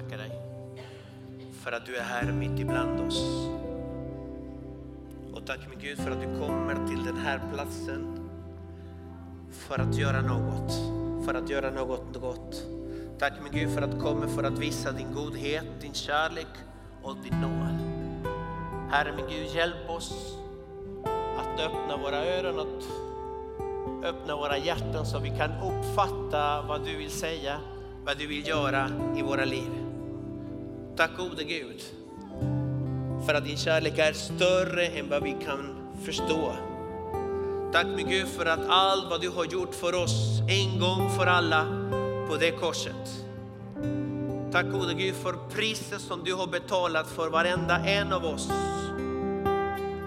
tacka 0.00 0.16
dig 0.16 0.30
för 1.52 1.72
att 1.72 1.86
du 1.86 1.96
är 1.96 2.02
här 2.02 2.32
mitt 2.32 2.60
ibland 2.60 3.00
oss. 3.00 3.48
Och 5.34 5.46
tack 5.46 5.60
min 5.70 5.78
Gud 5.78 5.98
för 5.98 6.10
att 6.10 6.20
du 6.20 6.38
kommer 6.38 6.88
till 6.88 7.04
den 7.04 7.16
här 7.16 7.40
platsen 7.52 8.28
för 9.50 9.78
att 9.78 9.94
göra 9.94 10.20
något, 10.20 10.72
för 11.26 11.34
att 11.34 11.50
göra 11.50 11.70
något 11.70 12.20
gott. 12.20 12.66
Tack 13.18 13.32
min 13.42 13.52
Gud 13.52 13.74
för 13.74 13.82
att 13.82 13.90
du 13.90 14.00
kommer 14.00 14.26
för 14.26 14.42
att 14.42 14.58
visa 14.58 14.92
din 14.92 15.12
godhet, 15.14 15.66
din 15.80 15.94
kärlek 15.94 16.54
och 17.02 17.16
din 17.16 17.40
nåd. 17.40 17.78
Herre 18.90 19.12
min 19.16 19.26
Gud, 19.28 19.46
hjälp 19.54 19.90
oss 19.90 20.36
att 21.38 21.60
öppna 21.60 21.96
våra 21.96 22.26
öron, 22.26 22.60
att 22.60 22.84
öppna 24.04 24.36
våra 24.36 24.58
hjärtan 24.58 25.06
så 25.06 25.18
vi 25.18 25.28
kan 25.28 25.50
uppfatta 25.50 26.62
vad 26.62 26.84
du 26.84 26.96
vill 26.96 27.10
säga, 27.10 27.60
vad 28.04 28.18
du 28.18 28.26
vill 28.26 28.48
göra 28.48 28.90
i 29.16 29.22
våra 29.22 29.44
liv. 29.44 29.79
Tack 30.96 31.10
gode 31.16 31.44
Gud 31.44 31.82
för 33.26 33.34
att 33.34 33.44
din 33.44 33.56
kärlek 33.56 33.98
är 33.98 34.12
större 34.12 34.86
än 34.86 35.08
vad 35.08 35.22
vi 35.22 35.36
kan 35.44 35.76
förstå. 36.04 36.52
Tack 37.72 37.86
min 37.86 38.08
Gud 38.08 38.28
för 38.28 38.46
att 38.46 38.68
allt 38.68 39.10
vad 39.10 39.20
du 39.20 39.28
har 39.28 39.44
gjort 39.44 39.74
för 39.74 39.94
oss 39.94 40.40
en 40.48 40.80
gång 40.80 41.10
för 41.18 41.26
alla 41.26 41.64
på 42.28 42.36
det 42.36 42.50
korset. 42.50 43.24
Tack 44.52 44.66
gode 44.72 44.94
Gud 44.94 45.14
för 45.14 45.32
priset 45.50 46.00
som 46.00 46.24
du 46.24 46.34
har 46.34 46.46
betalat 46.46 47.06
för 47.06 47.28
varenda 47.28 47.86
en 47.86 48.12
av 48.12 48.24
oss. 48.24 48.48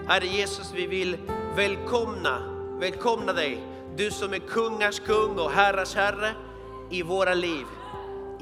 Herre 0.06 0.26
Jesus, 0.26 0.72
vi 0.74 0.86
vill 0.86 1.16
välkomna, 1.56 2.38
välkomna 2.80 3.32
dig. 3.32 3.58
Du 3.96 4.10
som 4.10 4.32
är 4.32 4.38
kungars 4.38 5.00
kung 5.00 5.38
och 5.38 5.50
herrars 5.50 5.94
herre 5.94 6.30
i 6.90 7.02
våra 7.02 7.34
liv. 7.34 7.64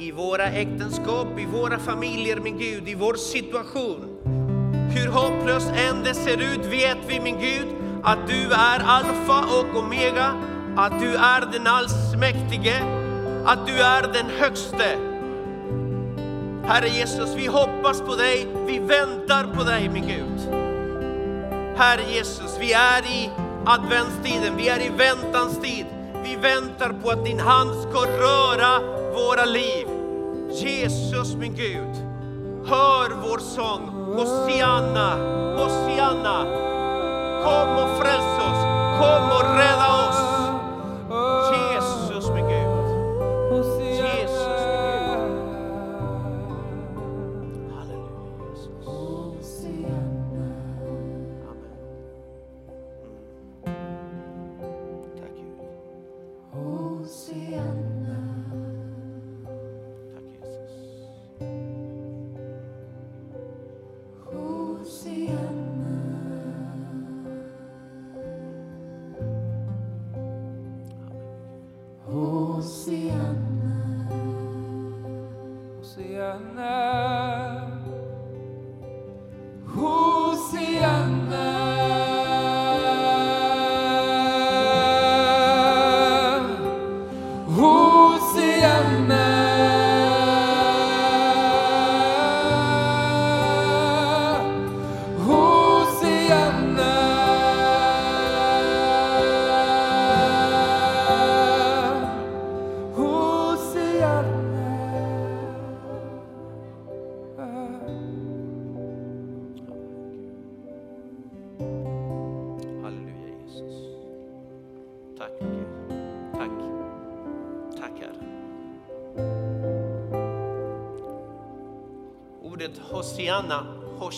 I 0.02 0.12
våra 0.12 0.44
äktenskap, 0.44 1.38
i 1.38 1.46
våra 1.46 1.78
familjer 1.78 2.36
min 2.36 2.58
Gud, 2.58 2.88
i 2.88 2.94
vår 2.94 3.14
situation. 3.14 4.18
Hur 4.94 5.08
hopplöst 5.08 5.68
än 5.68 6.02
det 6.04 6.14
ser 6.14 6.36
ut 6.36 6.64
vet 6.70 6.98
vi 7.06 7.20
min 7.20 7.40
Gud 7.40 7.66
att 8.02 8.28
du 8.28 8.52
är 8.52 8.80
alfa 8.80 9.58
och 9.58 9.78
omega, 9.78 10.34
att 10.76 11.00
du 11.00 11.16
är 11.16 11.52
den 11.52 11.66
allsmäktige, 11.66 12.82
att 13.44 13.66
du 13.66 13.72
är 13.82 14.02
den 14.02 14.26
högste. 14.38 14.98
Herre 16.64 16.88
Jesus, 16.88 17.36
vi 17.36 17.46
hoppas 17.46 18.00
på 18.00 18.14
dig, 18.14 18.46
vi 18.66 18.78
väntar 18.78 19.54
på 19.56 19.62
dig 19.64 19.88
min 19.88 20.06
Gud. 20.06 20.54
Herre 21.76 22.02
Jesus, 22.12 22.56
vi 22.60 22.72
är 22.72 23.02
i 23.02 23.30
adventstiden, 23.66 24.56
vi 24.56 24.68
är 24.68 24.80
i 24.80 24.90
väntans 24.98 25.60
tid. 25.60 25.86
Vi 26.24 26.36
väntar 26.36 26.94
på 27.02 27.10
att 27.10 27.24
din 27.24 27.40
hand 27.40 27.70
ska 27.70 27.98
röra 27.98 28.80
våra 29.14 29.44
liv. 29.44 29.91
Jesus 30.54 31.34
min 31.34 31.54
Gud, 31.54 31.94
hör 32.66 33.10
vår 33.22 33.38
sång. 33.38 33.88
Hosianna, 34.16 35.16
Hosianna. 35.56 36.44
Kom 37.44 37.68
och 37.76 37.98
fräls 37.98 38.38
oss, 38.38 38.62
kom 38.98 39.24
och 39.30 39.56
rädda 39.56 39.88
oss. 39.94 40.01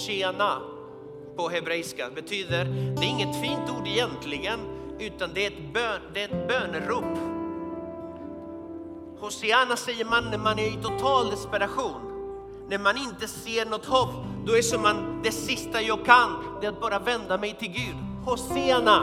Hosianna 0.04 0.60
på 1.36 1.48
hebreiska 1.48 2.10
betyder, 2.14 2.64
det 2.64 3.06
är 3.06 3.08
inget 3.08 3.40
fint 3.40 3.70
ord 3.70 3.86
egentligen, 3.86 4.60
utan 4.98 5.30
det 5.34 5.46
är 5.46 5.50
ett, 5.50 5.74
bön, 5.74 6.00
det 6.14 6.22
är 6.22 6.24
ett 6.24 6.48
bönerop. 6.48 7.18
Hosianna 9.20 9.76
säger 9.76 10.04
man 10.04 10.24
när 10.30 10.38
man 10.38 10.58
är 10.58 10.66
i 10.66 10.82
total 10.82 11.30
desperation. 11.30 12.00
När 12.68 12.78
man 12.78 12.96
inte 12.96 13.28
ser 13.28 13.66
något 13.66 13.86
hopp, 13.86 14.14
då 14.46 14.56
är 14.56 14.62
som 14.62 14.82
man, 14.82 15.20
det 15.22 15.32
sista 15.32 15.82
jag 15.82 16.04
kan, 16.04 16.58
det 16.60 16.66
är 16.66 16.70
att 16.70 16.80
bara 16.80 16.98
vända 16.98 17.38
mig 17.38 17.56
till 17.58 17.72
Gud. 17.72 17.96
Hosianna, 18.24 19.00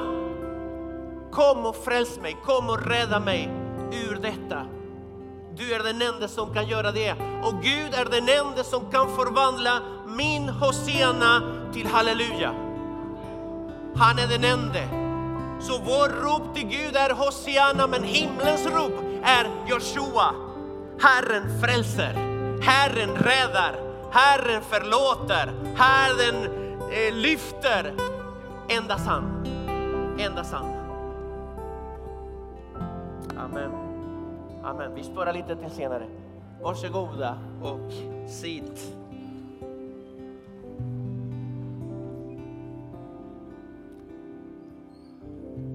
kom 1.32 1.66
och 1.66 1.76
fräls 1.76 2.20
mig, 2.20 2.38
kom 2.46 2.70
och 2.70 2.88
rädda 2.88 3.20
mig 3.20 3.50
ur 3.92 4.16
detta. 4.16 4.66
Du 5.56 5.74
är 5.74 5.84
den 5.84 6.02
enda 6.02 6.28
som 6.28 6.54
kan 6.54 6.68
göra 6.68 6.92
det. 6.92 7.12
Och 7.44 7.54
Gud 7.64 7.94
är 7.94 8.06
den 8.06 8.30
enda 8.30 8.64
som 8.64 8.92
kan 8.92 9.16
förvandla 9.16 9.82
min 10.18 10.50
Hosianna 10.50 11.42
till 11.74 11.88
halleluja. 11.88 12.54
Han 13.96 14.20
är 14.20 14.28
den 14.28 14.44
ende. 14.44 14.88
Så 15.62 15.78
vår 15.78 16.10
rop 16.10 16.56
till 16.56 16.68
Gud 16.68 16.96
är 16.96 17.14
Hosianna, 17.14 17.88
men 17.88 18.04
himlens 18.04 18.66
rop 18.66 18.94
är 19.24 19.48
Joshua. 19.68 20.34
Herren 21.02 21.62
frälser, 21.62 22.14
Herren 22.62 23.10
räddar, 23.10 23.76
Herren 24.12 24.62
förlåter, 24.62 25.52
Herren 25.76 26.36
eh, 26.92 27.14
lyfter. 27.14 27.94
Endast 28.70 29.08
han, 29.08 29.46
endast 30.20 30.54
han. 30.54 30.66
Amen. 33.38 33.72
Amen. 34.64 34.96
Vi 34.96 35.04
sparar 35.04 35.34
lite 35.34 35.56
till 35.56 35.72
senare. 35.72 36.08
Varsågoda 36.62 37.38
och 37.62 37.92
sitt. 38.30 39.01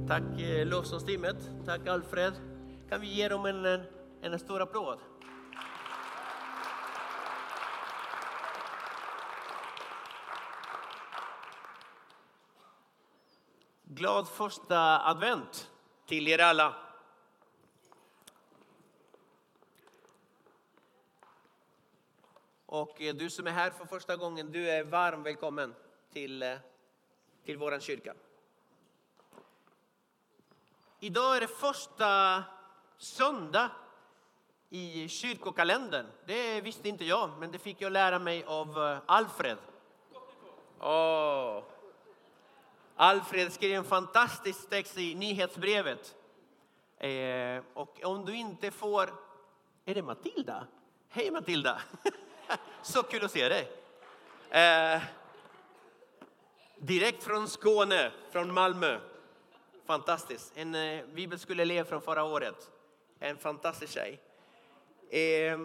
Tack 0.08 0.40
eh, 0.40 0.66
lovsångsteamet. 0.66 1.36
Tack 1.64 1.86
Alfred. 1.86 2.32
Kan 2.88 3.00
vi 3.00 3.06
ge 3.06 3.28
dem 3.28 3.46
en, 3.46 3.64
en, 3.64 3.86
en 4.22 4.38
stor 4.38 4.62
applåd? 4.62 4.98
Glad 13.84 14.28
första 14.28 15.00
advent 15.06 15.70
till 16.06 16.28
er 16.28 16.38
alla. 16.38 16.74
Och 22.66 23.02
eh, 23.02 23.14
du 23.14 23.30
som 23.30 23.46
är 23.46 23.50
här 23.50 23.70
för 23.70 23.84
första 23.84 24.16
gången, 24.16 24.52
du 24.52 24.70
är 24.70 24.84
varm 24.84 25.22
välkommen 25.22 25.74
till, 26.12 26.42
eh, 26.42 26.58
till 27.44 27.56
vår 27.56 27.80
kyrka. 27.80 28.14
Idag 31.00 31.36
är 31.36 31.40
det 31.40 31.48
första 31.48 32.42
söndag 32.98 33.70
i 34.70 35.08
kyrkokalendern. 35.08 36.06
Det 36.26 36.60
visste 36.60 36.88
inte 36.88 37.04
jag, 37.04 37.30
men 37.38 37.52
det 37.52 37.58
fick 37.58 37.80
jag 37.80 37.92
lära 37.92 38.18
mig 38.18 38.44
av 38.44 38.84
eh, 38.84 38.98
Alfred. 39.06 39.58
Oh. 40.80 41.62
Alfred 42.96 43.52
skrev 43.52 43.74
en 43.74 43.84
fantastisk 43.84 44.70
text 44.70 44.98
i 44.98 45.14
nyhetsbrevet. 45.14 46.14
Eh, 46.98 47.62
och 47.74 48.04
om 48.04 48.24
du 48.24 48.36
inte 48.36 48.70
får... 48.70 49.14
Är 49.84 49.94
det 49.94 50.02
Matilda? 50.02 50.66
Hej 51.08 51.30
Matilda! 51.30 51.80
Så 52.82 53.02
kul 53.02 53.24
att 53.24 53.30
se 53.30 53.48
dig. 53.48 53.72
Eh, 54.50 55.02
direkt 56.78 57.24
från 57.24 57.48
Skåne, 57.48 58.12
från 58.30 58.54
Malmö. 58.54 59.00
Fantastiskt. 59.86 60.52
En 60.56 60.74
eh, 60.74 61.04
bibelskoleelev 61.14 61.84
från 61.84 62.02
förra 62.02 62.24
året. 62.24 62.70
En 63.18 63.36
fantastisk 63.36 63.92
tjej. 63.92 64.20
Eh, 65.10 65.58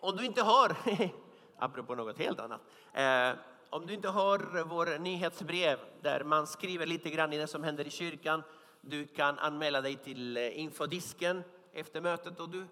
om 0.00 0.16
du 0.16 0.24
inte 0.24 0.42
har, 0.42 0.76
apropå 1.58 1.94
något 1.94 2.18
helt 2.18 2.40
annat. 2.40 2.60
Eh, 2.94 3.30
om 3.70 3.86
du 3.86 3.94
inte 3.94 4.08
har 4.08 4.64
vår 4.64 4.98
nyhetsbrev 4.98 5.78
där 6.02 6.24
man 6.24 6.46
skriver 6.46 6.86
lite 6.86 7.10
grann 7.10 7.32
i 7.32 7.38
det 7.38 7.46
som 7.46 7.64
händer 7.64 7.86
i 7.86 7.90
kyrkan. 7.90 8.42
Du 8.80 9.06
kan 9.06 9.38
anmäla 9.38 9.80
dig 9.80 9.96
till 9.96 10.36
eh, 10.36 10.60
infodisken 10.60 11.42
efter 11.72 12.00
mötet 12.00 12.40
och 12.40 12.48
du, 12.48 12.66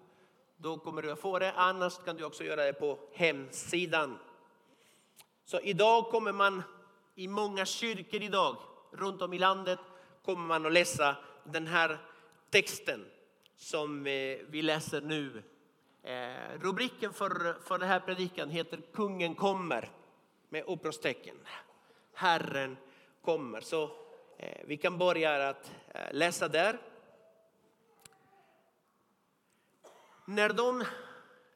då 0.57 0.77
kommer 0.77 1.01
du 1.01 1.11
att 1.11 1.19
få 1.19 1.39
det. 1.39 1.53
Annars 1.55 1.97
kan 1.97 2.15
du 2.15 2.23
också 2.23 2.43
göra 2.43 2.63
det 2.63 2.73
på 2.73 2.99
hemsidan. 3.13 4.19
Så 5.45 5.59
idag 5.59 6.05
kommer 6.05 6.31
man 6.31 6.63
i 7.15 7.27
många 7.27 7.65
kyrkor 7.65 8.21
idag 8.21 8.55
runt 8.91 9.21
om 9.21 9.33
i 9.33 9.37
landet 9.37 9.79
kommer 10.29 10.47
man 10.47 10.65
att 10.65 10.71
läsa 10.73 11.15
den 11.43 11.67
här 11.67 11.97
texten 12.49 13.05
som 13.55 14.07
eh, 14.07 14.37
vi 14.47 14.61
läser 14.61 15.01
nu. 15.01 15.43
Eh, 16.03 16.59
rubriken 16.61 17.13
för, 17.13 17.59
för 17.61 17.77
den 17.77 17.87
här 17.87 17.99
predikan 17.99 18.49
heter 18.49 18.81
Kungen 18.93 19.35
kommer 19.35 19.91
med 20.49 20.63
uppropstecken. 20.67 21.35
Herren 22.13 22.77
kommer. 23.21 23.61
Så 23.61 23.83
eh, 24.37 24.61
vi 24.65 24.77
kan 24.77 24.97
börja 24.97 25.49
att 25.49 25.71
läsa 26.11 26.47
där. 26.47 26.79
När 30.25 30.49
de 30.49 30.83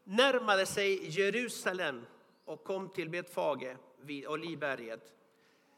närmade 0.04 0.66
sig 0.66 1.10
Jerusalem 1.10 2.06
och 2.46 2.64
kom 2.64 2.90
till 2.90 3.10
Betfage 3.10 3.78
vid 4.02 4.28
Olivberget 4.28 5.14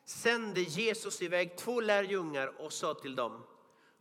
sände 0.05 0.61
Jesus 0.61 1.21
iväg 1.21 1.57
två 1.57 1.81
lärjungar 1.81 2.51
och 2.61 2.73
sa 2.73 2.93
till 2.93 3.15
dem 3.15 3.43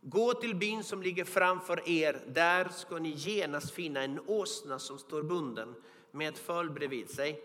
Gå 0.07 0.33
till 0.33 0.55
byn 0.55 0.83
som 0.83 1.01
ligger 1.01 1.25
framför 1.25 1.89
er. 1.89 2.23
Där 2.27 2.69
ska 2.69 2.97
ni 2.97 3.09
genast 3.09 3.71
finna 3.71 4.01
en 4.01 4.19
åsna 4.27 4.79
som 4.79 4.97
står 4.97 5.23
bunden 5.23 5.75
med 6.11 6.29
ett 6.29 6.39
föl 6.39 6.69
bredvid 6.69 7.09
sig. 7.09 7.41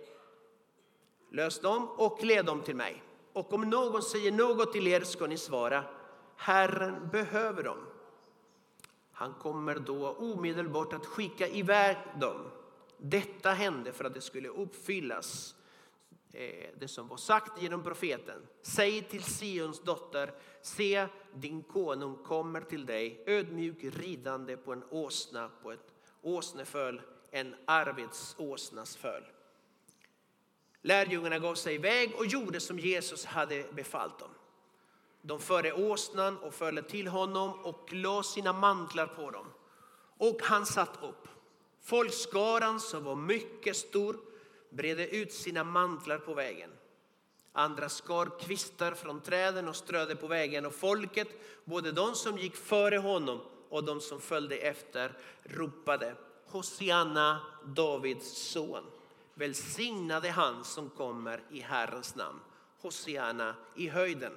Lös 1.32 1.60
dem 1.60 1.88
och 1.88 2.24
led 2.24 2.44
dem 2.44 2.62
till 2.62 2.76
mig. 2.76 3.02
Och 3.32 3.52
om 3.52 3.70
någon 3.70 4.02
säger 4.02 4.32
något 4.32 4.72
till 4.72 4.86
er 4.86 5.00
ska 5.00 5.26
ni 5.26 5.36
svara 5.36 5.84
Herren 6.36 7.08
behöver 7.12 7.62
dem. 7.62 7.78
Han 9.12 9.34
kommer 9.34 9.74
då 9.78 10.12
omedelbart 10.12 10.92
att 10.92 11.06
skicka 11.06 11.48
iväg 11.48 11.96
dem. 12.20 12.40
Detta 12.96 13.50
hände 13.50 13.92
för 13.92 14.04
att 14.04 14.14
det 14.14 14.20
skulle 14.20 14.48
uppfyllas 14.48 15.54
Eh, 16.32 16.68
det 16.78 16.88
som 16.88 17.08
var 17.08 17.16
sagt 17.16 17.62
genom 17.62 17.82
profeten. 17.82 18.46
Säg 18.62 19.02
till 19.02 19.24
Sions 19.24 19.80
dotter, 19.80 20.32
se 20.62 21.06
din 21.34 21.62
konung 21.62 22.16
kommer 22.24 22.60
till 22.60 22.86
dig 22.86 23.22
ödmjuk 23.26 23.84
ridande 23.84 24.56
på 24.56 24.72
en 24.72 24.84
åsna, 24.90 25.50
på 25.62 25.72
ett 25.72 25.94
åsneföl, 26.22 27.02
en 27.30 27.54
arbetsåsnas 27.64 28.96
föl. 28.96 29.22
Lärjungarna 30.82 31.38
gav 31.38 31.54
sig 31.54 31.74
iväg 31.74 32.14
och 32.16 32.26
gjorde 32.26 32.60
som 32.60 32.78
Jesus 32.78 33.24
hade 33.24 33.64
befallt 33.72 34.18
dem. 34.18 34.30
De 35.22 35.40
förde 35.40 35.72
åsnan 35.72 36.38
och 36.38 36.54
följde 36.54 36.82
till 36.82 37.08
honom 37.08 37.60
och 37.64 37.92
la 37.92 38.22
sina 38.22 38.52
mantlar 38.52 39.06
på 39.06 39.30
dem. 39.30 39.46
Och 40.16 40.38
han 40.42 40.66
satt 40.66 41.02
upp. 41.02 41.28
Folkskaran 41.82 42.80
som 42.80 43.04
var 43.04 43.16
mycket 43.16 43.76
stor 43.76 44.16
bredde 44.70 45.16
ut 45.16 45.32
sina 45.32 45.64
mantlar 45.64 46.18
på 46.18 46.34
vägen. 46.34 46.70
Andra 47.52 47.88
skar 47.88 48.38
kvistar 48.40 48.92
från 48.92 49.20
träden 49.20 49.68
och 49.68 49.76
strödde 49.76 50.16
på 50.16 50.26
vägen 50.26 50.66
och 50.66 50.74
folket, 50.74 51.28
både 51.64 51.92
de 51.92 52.14
som 52.14 52.38
gick 52.38 52.56
före 52.56 52.96
honom 52.98 53.40
och 53.68 53.84
de 53.84 54.00
som 54.00 54.20
följde 54.20 54.56
efter, 54.56 55.18
ropade 55.44 56.14
Hosianna, 56.46 57.40
Davids 57.64 58.50
son. 58.52 58.84
Välsignade 59.34 60.30
han 60.30 60.64
som 60.64 60.90
kommer 60.90 61.42
i 61.50 61.60
Herrens 61.60 62.14
namn. 62.14 62.40
Hosianna 62.80 63.54
i 63.76 63.88
höjden, 63.88 64.32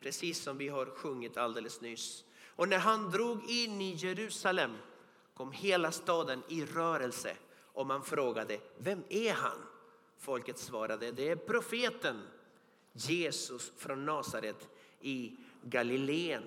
precis 0.00 0.42
som 0.42 0.58
vi 0.58 0.68
har 0.68 0.86
sjungit 0.86 1.36
alldeles 1.36 1.80
nyss. 1.80 2.24
Och 2.56 2.68
när 2.68 2.78
han 2.78 3.10
drog 3.10 3.50
in 3.50 3.80
i 3.80 3.94
Jerusalem 3.94 4.76
kom 5.34 5.52
hela 5.52 5.92
staden 5.92 6.42
i 6.48 6.64
rörelse 6.64 7.36
och 7.74 7.86
man 7.86 8.02
frågade, 8.02 8.60
vem 8.78 9.04
är 9.08 9.32
han? 9.32 9.58
Folket 10.18 10.58
svarade, 10.58 11.12
det 11.12 11.30
är 11.30 11.36
profeten 11.36 12.22
Jesus 12.92 13.72
från 13.76 14.06
Nasaret 14.06 14.68
i 15.00 15.36
Galileen. 15.62 16.42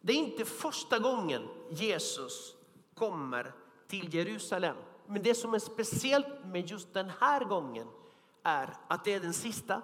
Det 0.00 0.12
är 0.12 0.16
inte 0.16 0.44
första 0.44 0.98
gången 0.98 1.48
Jesus 1.70 2.54
kommer 2.94 3.52
till 3.86 4.14
Jerusalem. 4.14 4.76
Men 5.06 5.22
det 5.22 5.34
som 5.34 5.54
är 5.54 5.58
speciellt 5.58 6.44
med 6.44 6.70
just 6.70 6.94
den 6.94 7.10
här 7.20 7.44
gången 7.44 7.88
är 8.42 8.76
att 8.88 9.04
det 9.04 9.12
är 9.12 9.20
den 9.20 9.34
sista. 9.34 9.82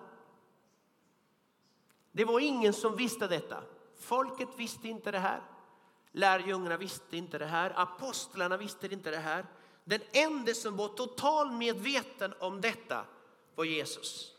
Det 2.12 2.24
var 2.24 2.40
ingen 2.40 2.72
som 2.72 2.96
visste 2.96 3.26
detta. 3.26 3.62
Folket 3.98 4.48
visste 4.56 4.88
inte 4.88 5.10
det 5.10 5.18
här. 5.18 5.42
Lärjungarna 6.16 6.76
visste 6.76 7.16
inte 7.16 7.38
det 7.38 7.46
här, 7.46 7.72
apostlarna 7.76 8.56
visste 8.56 8.86
inte 8.86 9.10
det 9.10 9.18
här. 9.18 9.46
Den 9.84 10.00
enda 10.12 10.54
som 10.54 10.76
var 10.76 10.88
totalt 10.88 11.52
medveten 11.52 12.34
om 12.38 12.60
detta 12.60 13.04
var 13.54 13.64
Jesus. 13.64 14.32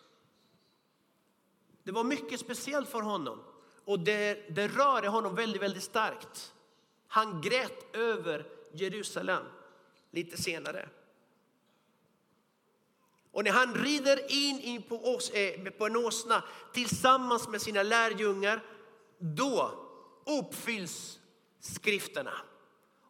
Det 1.84 1.92
var 1.92 2.04
mycket 2.04 2.40
speciellt 2.40 2.90
för 2.90 3.02
honom 3.02 3.44
och 3.86 4.00
det, 4.00 4.56
det 4.56 4.68
rörde 4.68 5.08
honom 5.08 5.36
väldigt, 5.36 5.62
väldigt 5.62 5.84
starkt. 5.84 6.54
Han 7.08 7.42
grät 7.42 7.96
över 7.96 8.46
Jerusalem 8.72 9.44
lite 10.12 10.42
senare. 10.42 10.90
Och 13.32 13.44
när 13.44 13.52
han 13.52 13.76
rider 13.76 14.32
in 14.32 14.82
på, 14.82 15.16
oss, 15.16 15.30
eh, 15.30 15.72
på 15.72 15.86
en 15.86 15.96
åsna 15.96 16.44
tillsammans 16.74 17.48
med 17.48 17.62
sina 17.62 17.84
lärjungar, 17.84 18.64
då 19.18 19.72
uppfylls 20.26 21.20
skrifterna. 21.66 22.34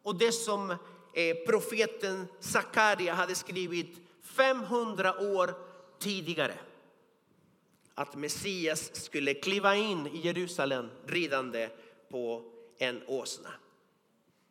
Och 0.02 0.16
det 0.16 0.32
som 0.32 0.70
eh, 0.70 1.36
profeten 1.46 2.26
Sakaria 2.40 3.14
hade 3.14 3.34
skrivit 3.34 3.96
500 4.22 5.20
år 5.20 5.54
tidigare. 5.98 6.58
Att 7.94 8.16
Messias 8.16 8.94
skulle 8.94 9.34
kliva 9.34 9.76
in 9.76 10.06
i 10.06 10.20
Jerusalem 10.26 10.90
ridande 11.06 11.68
på 12.10 12.52
en 12.78 13.02
åsna. 13.06 13.50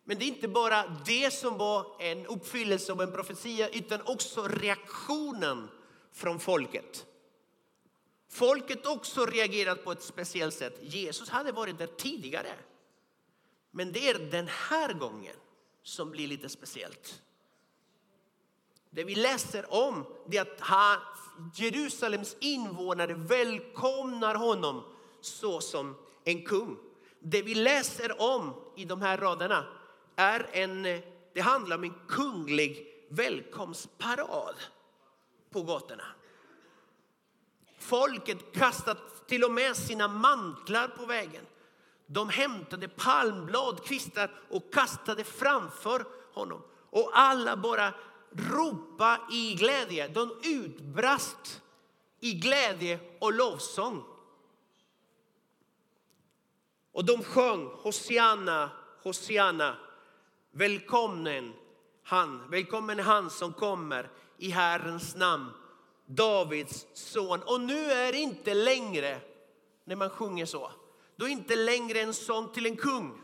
Men 0.03 0.19
det 0.19 0.25
är 0.25 0.27
inte 0.27 0.47
bara 0.47 1.01
det 1.05 1.33
som 1.33 1.57
var 1.57 1.87
en 1.99 2.25
uppfyllelse 2.25 2.91
av 2.91 3.01
en 3.01 3.11
profetia 3.11 3.69
utan 3.69 4.01
också 4.05 4.47
reaktionen 4.47 5.67
från 6.13 6.39
folket. 6.39 7.05
Folket 8.29 8.85
också 8.85 9.25
reagerat 9.25 9.83
på 9.83 9.91
ett 9.91 10.03
speciellt 10.03 10.53
sätt. 10.55 10.79
Jesus 10.81 11.29
hade 11.29 11.51
varit 11.51 11.77
där 11.77 11.87
tidigare. 11.87 12.53
Men 13.77 13.91
det 13.91 14.09
är 14.09 14.19
den 14.19 14.47
här 14.47 14.93
gången 14.93 15.35
som 15.83 16.11
blir 16.11 16.27
lite 16.27 16.49
speciellt. 16.49 17.21
Det 18.89 19.03
vi 19.03 19.15
läser 19.15 19.73
om 19.73 20.05
det 20.27 20.37
är 20.37 20.41
att 20.41 20.59
han, 20.59 20.97
Jerusalems 21.55 22.35
invånare 22.39 23.13
välkomnar 23.13 24.35
honom 24.35 24.83
så 25.21 25.61
som 25.61 25.95
en 26.23 26.45
kung. 26.45 26.77
Det 27.19 27.41
vi 27.41 27.55
läser 27.55 28.21
om 28.21 28.53
i 28.75 28.85
de 28.85 29.01
här 29.01 29.17
raderna 29.17 29.65
är 30.15 30.49
en, 30.51 30.83
det 31.33 31.41
handlar 31.41 31.77
om 31.77 31.83
en 31.83 31.95
kunglig 32.07 32.87
välkomstparad 33.09 34.55
på 35.49 35.61
gatorna. 35.61 36.05
Folket 37.79 38.53
kastat 38.53 39.27
till 39.27 39.43
och 39.43 39.51
med 39.51 39.75
sina 39.75 40.07
mantlar 40.07 40.87
på 40.87 41.05
vägen. 41.05 41.45
De 42.07 42.29
hämtade 42.29 42.87
palmblad, 42.87 43.83
kvistar 43.83 44.31
och 44.49 44.73
kastade 44.73 45.23
framför 45.23 46.05
honom. 46.33 46.61
Och 46.89 47.11
alla 47.13 47.57
bara 47.57 47.93
ropa 48.31 49.19
i 49.31 49.55
glädje. 49.55 50.07
De 50.07 50.39
utbrast 50.43 51.61
i 52.19 52.33
glädje 52.33 52.99
och 53.19 53.33
lovsång. 53.33 54.03
Och 56.91 57.05
de 57.05 57.23
sjöng 57.23 57.65
Hosianna, 57.65 58.69
Hosianna. 59.03 59.75
Välkommen 60.51 61.53
han, 62.03 62.49
välkommen 62.49 62.99
han 62.99 63.29
som 63.29 63.53
kommer 63.53 64.09
i 64.37 64.49
Herrens 64.49 65.15
namn. 65.15 65.51
Davids 66.05 66.87
son. 66.93 67.41
Och 67.43 67.61
nu 67.61 67.91
är 67.91 68.11
det 68.11 68.17
inte 68.17 68.53
längre 68.53 69.21
när 69.83 69.95
man 69.95 70.09
sjunger 70.09 70.45
så 70.45 70.71
då 71.15 71.25
är 71.25 71.29
inte 71.29 71.55
längre 71.55 71.99
en 72.01 72.13
son 72.13 72.51
till 72.51 72.65
en 72.65 72.77
kung. 72.77 73.21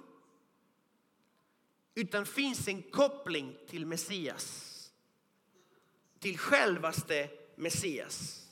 Utan 1.96 2.26
finns 2.26 2.68
en 2.68 2.82
koppling 2.82 3.58
till 3.68 3.86
Messias. 3.86 4.68
till 6.20 6.38
självaste 6.38 7.30
Messias. 7.56 8.48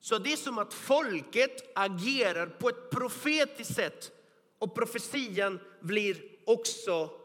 Så 0.00 0.18
det 0.18 0.32
är 0.32 0.36
som 0.36 0.58
att 0.58 0.74
folket 0.74 1.72
agerar 1.74 2.46
på 2.46 2.68
ett 2.68 2.90
profetiskt 2.90 3.74
sätt 3.74 4.12
och 4.58 4.74
profetian 4.74 5.60
blir 5.80 6.22
också 6.46 7.20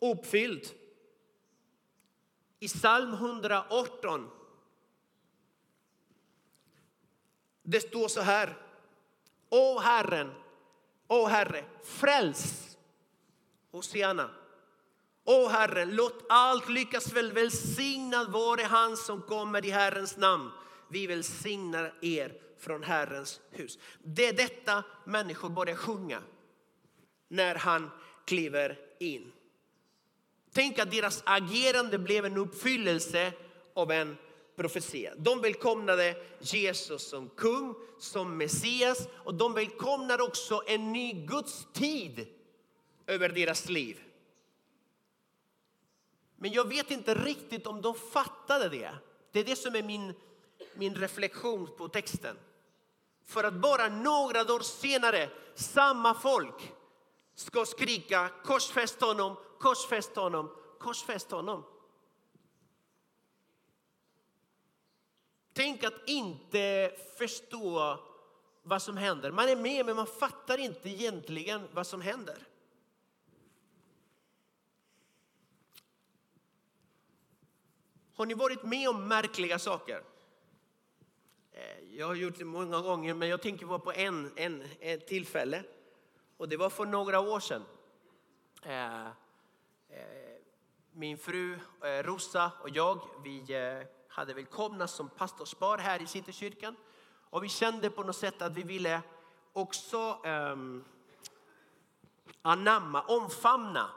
uppfylld. 0.00 0.66
I 2.60 2.68
psalm 2.68 3.12
118 3.12 4.30
det 7.70 7.80
står 7.80 8.08
så 8.08 8.20
här. 8.20 8.67
Å 9.50 9.78
Herren, 9.80 10.30
å 11.08 11.26
Herre, 11.26 11.64
fräls 11.84 12.76
Hosianna. 13.72 14.30
O 15.24 15.48
Herre, 15.48 15.84
låt 15.84 16.24
allt 16.28 16.68
lyckas 16.68 17.12
väl. 17.12 17.32
Välsignad 17.32 18.32
vare 18.32 18.62
han 18.62 18.96
som 18.96 19.22
kommer 19.22 19.64
i 19.64 19.70
Herrens 19.70 20.16
namn. 20.16 20.50
Vi 20.88 21.06
välsignar 21.06 21.94
er 22.00 22.32
från 22.58 22.82
Herrens 22.82 23.40
hus. 23.50 23.78
Det 24.02 24.26
är 24.26 24.32
detta 24.32 24.84
människor 25.04 25.48
börjar 25.48 25.76
sjunga 25.76 26.22
när 27.28 27.54
han 27.54 27.90
kliver 28.24 28.78
in. 28.98 29.32
Tänk 30.52 30.78
att 30.78 30.90
deras 30.90 31.22
agerande 31.26 31.98
blev 31.98 32.24
en 32.24 32.36
uppfyllelse 32.36 33.32
av 33.74 33.90
en 33.90 34.16
profetia. 34.58 35.14
De 35.16 35.40
välkomnade 35.40 36.16
Jesus 36.40 37.08
som 37.08 37.28
kung, 37.28 37.74
som 37.98 38.36
Messias 38.36 39.08
och 39.24 39.34
de 39.34 39.54
välkomnar 39.54 40.20
också 40.20 40.62
en 40.66 40.92
ny 40.92 41.12
Guds 41.12 41.66
tid 41.72 42.26
över 43.06 43.28
deras 43.28 43.68
liv. 43.68 44.02
Men 46.36 46.52
jag 46.52 46.68
vet 46.68 46.90
inte 46.90 47.14
riktigt 47.14 47.66
om 47.66 47.82
de 47.82 47.94
fattade 47.94 48.68
det. 48.68 48.94
Det 49.32 49.40
är 49.40 49.44
det 49.44 49.56
som 49.56 49.74
är 49.74 49.82
min, 49.82 50.14
min 50.74 50.94
reflektion 50.94 51.68
på 51.76 51.88
texten. 51.88 52.36
För 53.26 53.44
att 53.44 53.54
bara 53.54 53.88
några 53.88 54.44
dagar 54.44 54.62
senare, 54.62 55.30
samma 55.54 56.14
folk 56.14 56.72
ska 57.34 57.64
skrika 57.64 58.30
korsfäst 58.44 59.00
honom, 59.00 59.36
korsfäst 59.58 60.16
honom, 60.16 60.50
korsfäst 60.78 61.30
honom. 61.30 61.64
Tänk 65.58 65.84
att 65.84 66.08
inte 66.08 66.92
förstå 67.16 67.98
vad 68.62 68.82
som 68.82 68.96
händer. 68.96 69.30
Man 69.30 69.48
är 69.48 69.56
med 69.56 69.86
men 69.86 69.96
man 69.96 70.06
fattar 70.06 70.58
inte 70.58 70.88
egentligen 70.88 71.68
vad 71.72 71.86
som 71.86 72.00
händer. 72.00 72.38
Har 78.14 78.26
ni 78.26 78.34
varit 78.34 78.62
med 78.62 78.88
om 78.88 79.08
märkliga 79.08 79.58
saker? 79.58 80.02
Eh, 81.52 81.96
jag 81.96 82.06
har 82.06 82.14
gjort 82.14 82.38
det 82.38 82.44
många 82.44 82.80
gånger, 82.80 83.14
men 83.14 83.28
jag 83.28 83.42
tänker 83.42 83.66
bara 83.66 83.78
på 83.78 83.92
en, 83.92 84.32
en, 84.36 84.64
ett 84.80 85.06
tillfälle. 85.06 85.62
Och 86.36 86.48
det 86.48 86.56
var 86.56 86.70
för 86.70 86.86
några 86.86 87.20
år 87.20 87.40
sedan. 87.40 87.64
Eh, 88.62 89.06
eh, 89.06 89.12
min 90.92 91.18
fru 91.18 91.58
Rosa 91.80 92.52
och 92.62 92.70
jag, 92.70 93.00
vi 93.24 93.40
hade 94.18 94.34
välkomnats 94.34 94.92
som 94.92 95.08
pastorspar 95.08 95.78
här 95.78 96.02
i 96.02 96.06
Citykyrkan. 96.06 96.76
Och 97.30 97.44
vi 97.44 97.48
kände 97.48 97.90
på 97.90 98.02
något 98.02 98.16
sätt 98.16 98.42
att 98.42 98.52
vi 98.52 98.62
ville 98.62 99.02
också 99.52 100.22
um, 100.24 100.84
anamma, 102.42 103.02
omfamna 103.02 103.90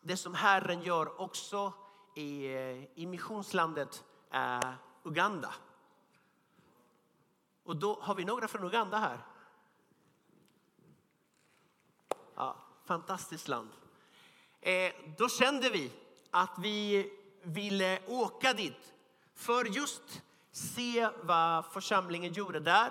det 0.00 0.16
som 0.16 0.34
Herren 0.34 0.82
gör 0.82 1.20
också 1.20 1.72
i, 2.14 2.46
eh, 2.46 2.84
i 2.94 3.06
missionslandet 3.06 4.04
uh, 4.34 4.72
Uganda. 5.02 5.54
Och 7.64 7.76
då 7.76 7.98
har 8.00 8.14
vi 8.14 8.24
några 8.24 8.48
från 8.48 8.64
Uganda 8.64 8.98
här. 8.98 9.18
Ja, 12.34 12.56
fantastiskt 12.84 13.48
land. 13.48 13.70
Eh, 14.60 14.92
då 15.18 15.28
kände 15.28 15.70
vi 15.70 15.92
att 16.30 16.58
vi 16.58 17.10
ville 17.42 18.00
åka 18.06 18.52
dit 18.52 18.91
för 19.42 19.64
just 19.64 20.22
se 20.52 21.08
vad 21.22 21.66
församlingen 21.66 22.32
gjorde 22.32 22.60
där. 22.60 22.90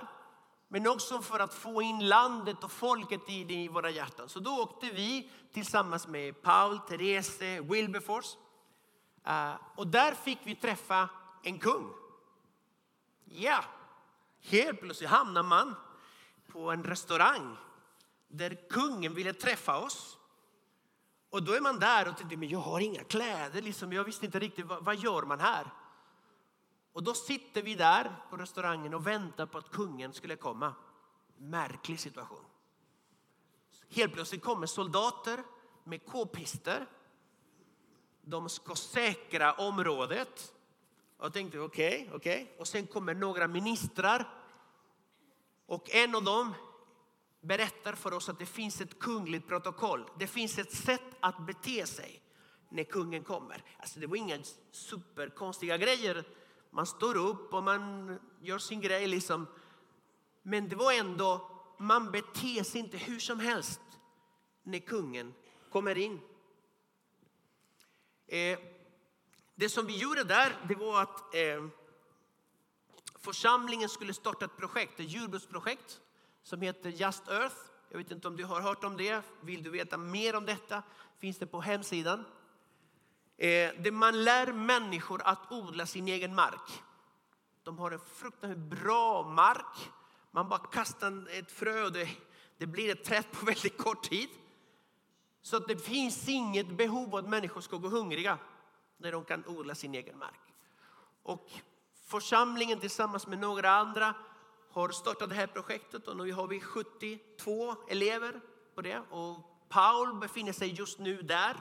Men 0.67 0.88
också 0.88 1.22
för 1.22 1.39
att 1.39 1.53
få 1.53 1.81
in 1.81 2.08
landet 2.08 2.63
och 2.63 2.72
folket 2.72 3.29
i, 3.29 3.53
i 3.53 3.67
våra 3.67 3.89
hjärtan. 3.89 4.29
Så 4.29 4.39
då 4.39 4.62
åkte 4.62 4.86
vi 4.86 5.29
tillsammans 5.53 6.08
med 6.08 6.41
Paul, 6.41 6.79
Therese, 6.79 7.41
Wilberforce. 7.41 8.38
Eh, 9.25 9.53
och 9.75 9.88
där 9.88 10.13
fick 10.13 10.39
vi 10.43 10.55
träffa 10.55 11.10
en 11.43 11.60
kung. 11.60 11.93
Ja, 13.25 13.63
helt 14.41 14.81
plötsligt 14.81 15.10
hamnar 15.10 15.43
man 15.43 15.75
på 16.48 16.72
en 16.72 16.84
restaurang 16.84 17.58
där 18.27 18.70
kungen 18.70 19.13
ville 19.13 19.34
träffa 19.34 19.77
oss. 19.77 20.17
Och 21.29 21.43
då 21.43 21.53
är 21.53 21.62
man 21.62 21.79
där 21.79 22.08
och 22.08 22.17
tänker, 22.17 22.38
men 22.38 22.50
jag 22.50 22.60
har 22.60 22.79
inga 22.79 23.03
kläder, 23.03 23.62
liksom. 23.62 23.93
jag 23.93 24.03
visste 24.03 24.25
inte 24.25 24.39
riktigt 24.39 24.65
vad, 24.65 24.86
vad 24.86 24.96
gör 24.96 25.22
man 25.24 25.39
här? 25.39 25.67
Och 26.93 27.03
då 27.03 27.13
sitter 27.13 27.62
vi 27.62 27.75
där 27.75 28.15
på 28.29 28.38
restaurangen 28.38 28.93
och 28.93 29.07
väntar 29.07 29.45
på 29.45 29.57
att 29.57 29.71
kungen 29.71 30.13
skulle 30.13 30.36
komma. 30.36 30.74
Märklig 31.38 32.00
situation. 32.00 32.45
Helt 33.89 34.13
plötsligt 34.13 34.41
kommer 34.41 34.67
soldater 34.67 35.43
med 35.83 36.05
k-pister. 36.05 36.86
De 38.21 38.50
ska 38.50 38.75
säkra 38.75 39.53
området. 39.53 40.53
Jag 41.19 41.33
tänkte 41.33 41.60
okej, 41.60 41.88
okay, 41.88 42.15
okej. 42.15 42.43
Okay. 42.43 42.57
Och 42.60 42.67
sen 42.67 42.88
kommer 42.88 43.13
några 43.13 43.48
ministrar. 43.48 44.38
Och 45.65 45.89
en 45.89 46.15
av 46.15 46.24
dem 46.24 46.53
berättar 47.41 47.93
för 47.93 48.13
oss 48.13 48.29
att 48.29 48.39
det 48.39 48.45
finns 48.45 48.81
ett 48.81 49.00
kungligt 49.00 49.48
protokoll. 49.48 50.10
Det 50.19 50.27
finns 50.27 50.57
ett 50.57 50.74
sätt 50.74 51.15
att 51.19 51.45
bete 51.45 51.86
sig 51.86 52.21
när 52.69 52.83
kungen 52.83 53.24
kommer. 53.24 53.63
Alltså 53.77 54.00
det 54.00 54.07
var 54.07 54.15
inga 54.15 54.39
superkonstiga 54.71 55.77
grejer 55.77 56.24
man 56.72 56.86
står 56.86 57.18
upp 57.18 57.54
och 57.54 57.63
man 57.63 58.20
gör 58.42 58.58
sin 58.58 58.82
grej. 58.82 59.08
Liksom. 59.08 59.48
Men 60.42 60.70
det 60.70 60.75
var 60.75 60.94
ändå, 60.94 61.50
man 61.78 62.12
beter 62.12 62.63
sig 62.63 62.82
inte 62.82 62.98
hur 62.98 63.20
som 63.20 63.40
helst 63.40 63.82
när 64.63 64.80
kungen 64.80 65.34
kommer 65.70 65.98
in. 65.98 66.20
Eh, 68.28 68.60
det 69.56 69.70
som 69.70 69.86
vi 69.86 69.98
gjorde 69.98 70.24
där 70.24 70.56
det 70.68 70.75
var 70.75 71.01
att 71.01 71.36
eh, 71.36 71.68
församlingen 73.20 73.90
skulle 73.90 74.13
starta 74.13 74.46
ett 74.46 74.58
projekt, 74.58 75.00
ett 75.00 75.12
jordbruksprojekt 75.12 76.01
som 76.44 76.62
heter 76.62 76.90
Just 76.90 77.28
Earth. 77.28 77.56
Jag 77.90 77.98
vet 77.98 78.12
inte 78.12 78.28
om 78.28 78.38
du 78.38 78.46
har 78.46 78.62
hört 78.62 78.84
om 78.84 78.98
det. 78.98 79.22
Vill 79.42 79.63
du 79.63 79.70
veta 79.70 79.98
mer 79.98 80.36
om 80.36 80.46
detta 80.46 80.84
finns 81.20 81.38
det 81.38 81.48
på 81.48 81.62
hemsidan. 81.62 82.25
Eh, 83.41 83.71
det 83.77 83.91
man 83.91 84.24
lär 84.24 84.53
människor 84.53 85.21
att 85.25 85.51
odla 85.51 85.86
sin 85.86 86.07
egen 86.07 86.36
mark. 86.36 86.83
De 87.63 87.79
har 87.79 87.91
en 87.91 88.00
fruktansvärt 88.00 88.81
bra 88.81 89.24
mark. 89.24 89.91
Man 90.31 90.50
bara 90.50 90.60
kastar 90.60 91.27
ett 91.29 91.51
frö 91.51 91.83
och 91.83 91.91
det, 91.91 92.10
det 92.57 92.65
blir 92.65 92.91
ett 92.91 93.03
träd 93.03 93.24
på 93.31 93.45
väldigt 93.51 93.77
kort 93.77 94.10
tid. 94.10 94.29
Så 95.41 95.57
att 95.57 95.67
det 95.67 95.77
finns 95.77 96.29
inget 96.29 96.77
behov 96.77 97.15
av 97.15 97.15
att 97.15 97.29
människor 97.29 97.62
ska 97.62 97.77
gå 97.77 97.88
hungriga 97.88 98.38
när 98.98 99.12
de 99.12 99.25
kan 99.25 99.45
odla 99.48 99.75
sin 99.75 99.95
egen 99.95 100.17
mark. 100.17 100.53
Och 101.24 101.50
församlingen 102.05 102.79
tillsammans 102.79 103.27
med 103.27 103.39
några 103.39 103.71
andra 103.71 104.13
har 104.71 104.89
startat 104.89 105.29
det 105.29 105.36
här 105.36 105.48
projektet 105.48 106.07
och 106.07 106.17
nu 106.17 106.31
har 106.31 106.48
vi 106.48 106.60
72 106.60 107.75
elever 107.88 108.41
på 108.75 108.81
det. 108.81 109.00
Och 109.10 109.38
Paul 109.69 110.19
befinner 110.19 110.53
sig 110.53 110.67
just 110.67 111.00
nu 111.00 111.21
där 111.21 111.57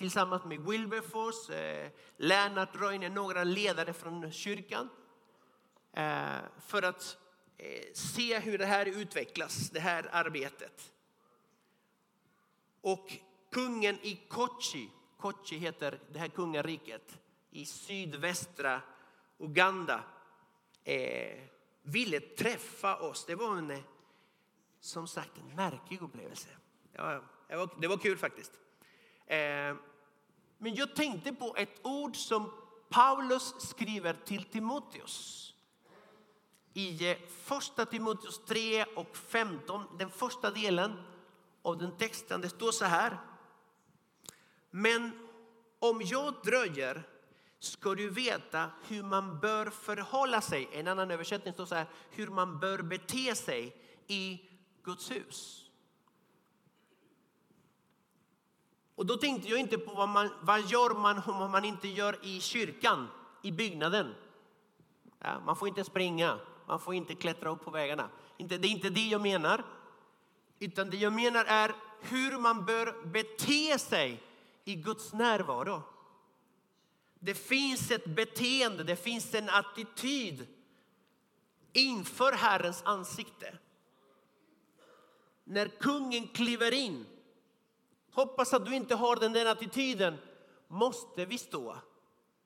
tillsammans 0.00 0.44
med 0.44 0.60
Wilberforce, 0.60 1.54
eh, 1.54 1.90
Lennart 2.16 2.76
Röjne, 2.76 3.08
några 3.08 3.44
ledare 3.44 3.92
från 3.92 4.32
kyrkan. 4.32 4.88
Eh, 5.92 6.38
för 6.66 6.82
att 6.82 7.18
eh, 7.56 7.92
se 7.92 8.38
hur 8.38 8.58
det 8.58 8.66
här 8.66 8.86
utvecklas, 8.86 9.70
det 9.70 9.80
här 9.80 10.08
arbetet. 10.12 10.92
Och 12.80 13.12
kungen 13.50 13.98
i 14.02 14.26
Kochi, 14.28 14.90
Kochi 15.18 15.56
heter 15.56 16.00
det 16.12 16.18
här 16.18 16.28
kungariket 16.28 17.18
i 17.50 17.64
sydvästra 17.64 18.82
Uganda, 19.38 20.04
eh, 20.84 21.38
ville 21.82 22.20
träffa 22.20 22.96
oss. 22.96 23.26
Det 23.26 23.34
var 23.34 23.56
en, 23.56 23.70
eh, 23.70 23.80
som 24.80 25.08
sagt 25.08 25.38
en 25.38 25.56
märklig 25.56 26.02
upplevelse. 26.02 26.48
Ja, 26.92 27.22
det, 27.48 27.56
var, 27.56 27.70
det 27.80 27.88
var 27.88 27.96
kul 27.96 28.18
faktiskt. 28.18 28.52
Eh, 29.26 29.74
men 30.62 30.74
jag 30.74 30.96
tänkte 30.96 31.32
på 31.32 31.56
ett 31.56 31.80
ord 31.82 32.16
som 32.16 32.50
Paulus 32.88 33.54
skriver 33.58 34.16
till 34.24 34.44
Timoteus. 34.44 35.46
I 36.72 37.10
eh, 37.10 37.16
första 37.28 37.86
Timoteus 37.86 38.40
3 38.46 38.84
och 38.84 39.16
15, 39.16 39.84
den 39.98 40.10
första 40.10 40.50
delen 40.50 41.02
av 41.62 41.78
den 41.78 41.96
texten, 41.96 42.40
det 42.40 42.48
står 42.48 42.72
så 42.72 42.84
här. 42.84 43.18
Men 44.70 45.28
om 45.78 46.02
jag 46.04 46.34
dröjer 46.44 47.02
ska 47.58 47.94
du 47.94 48.10
veta 48.10 48.70
hur 48.88 49.02
man 49.02 49.40
bör 49.40 49.70
förhålla 49.70 50.40
sig. 50.40 50.68
En 50.72 50.88
annan 50.88 51.10
översättning 51.10 51.54
står 51.54 51.66
så 51.66 51.74
här, 51.74 51.86
hur 52.10 52.28
man 52.28 52.58
bör 52.58 52.78
bete 52.78 53.34
sig 53.34 53.76
i 54.06 54.40
Guds 54.82 55.10
hus. 55.10 55.69
Och 59.00 59.06
då 59.06 59.16
tänkte 59.16 59.48
jag 59.48 59.60
inte 59.60 59.78
på 59.78 59.94
vad 59.94 60.08
man 60.08 60.30
vad 60.40 60.60
gör 60.60 60.94
man 60.94 61.22
om 61.26 61.50
man 61.50 61.64
inte 61.64 61.88
gör 61.88 62.18
i 62.22 62.40
kyrkan, 62.40 63.08
i 63.42 63.52
byggnaden. 63.52 64.14
Ja, 65.18 65.40
man 65.46 65.56
får 65.56 65.68
inte 65.68 65.84
springa, 65.84 66.38
man 66.66 66.80
får 66.80 66.94
inte 66.94 67.14
klättra 67.14 67.50
upp 67.50 67.64
på 67.64 67.70
vägarna. 67.70 68.08
Inte, 68.36 68.58
det 68.58 68.68
är 68.68 68.70
inte 68.70 68.90
det 68.90 69.08
jag 69.08 69.20
menar. 69.20 69.64
Utan 70.58 70.90
det 70.90 70.96
jag 70.96 71.12
menar 71.12 71.44
är 71.44 71.74
hur 72.00 72.38
man 72.38 72.64
bör 72.64 73.06
bete 73.06 73.78
sig 73.78 74.22
i 74.64 74.74
Guds 74.74 75.12
närvaro. 75.12 75.82
Det 77.18 77.34
finns 77.34 77.90
ett 77.90 78.06
beteende, 78.06 78.84
det 78.84 78.96
finns 78.96 79.34
en 79.34 79.48
attityd 79.48 80.46
inför 81.72 82.32
Herrens 82.32 82.82
ansikte. 82.84 83.58
När 85.44 85.68
kungen 85.68 86.28
kliver 86.28 86.74
in, 86.74 87.06
hoppas 88.12 88.54
att 88.54 88.66
du 88.66 88.74
inte 88.74 88.94
har 88.94 89.16
den 89.16 89.32
där 89.32 89.46
attityden, 89.46 90.18
måste 90.68 91.24
vi 91.24 91.38
stå. 91.38 91.76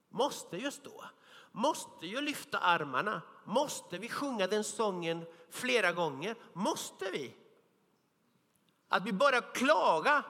Måste 0.09 0.57
jag 0.57 0.73
stå. 0.73 1.05
Måste 1.53 2.07
jag 2.07 2.25
lyfta 2.25 2.59
armarna. 2.59 3.23
Måste 3.45 3.99
vi 3.99 4.09
sjunga 4.09 4.47
den 4.47 4.65
sången 4.65 5.27
flera 5.51 5.93
gånger? 5.93 6.37
Måste 6.53 7.11
vi? 7.11 7.35
Att 8.89 9.07
vi 9.07 9.13
bara 9.13 9.41
klaga 9.41 10.25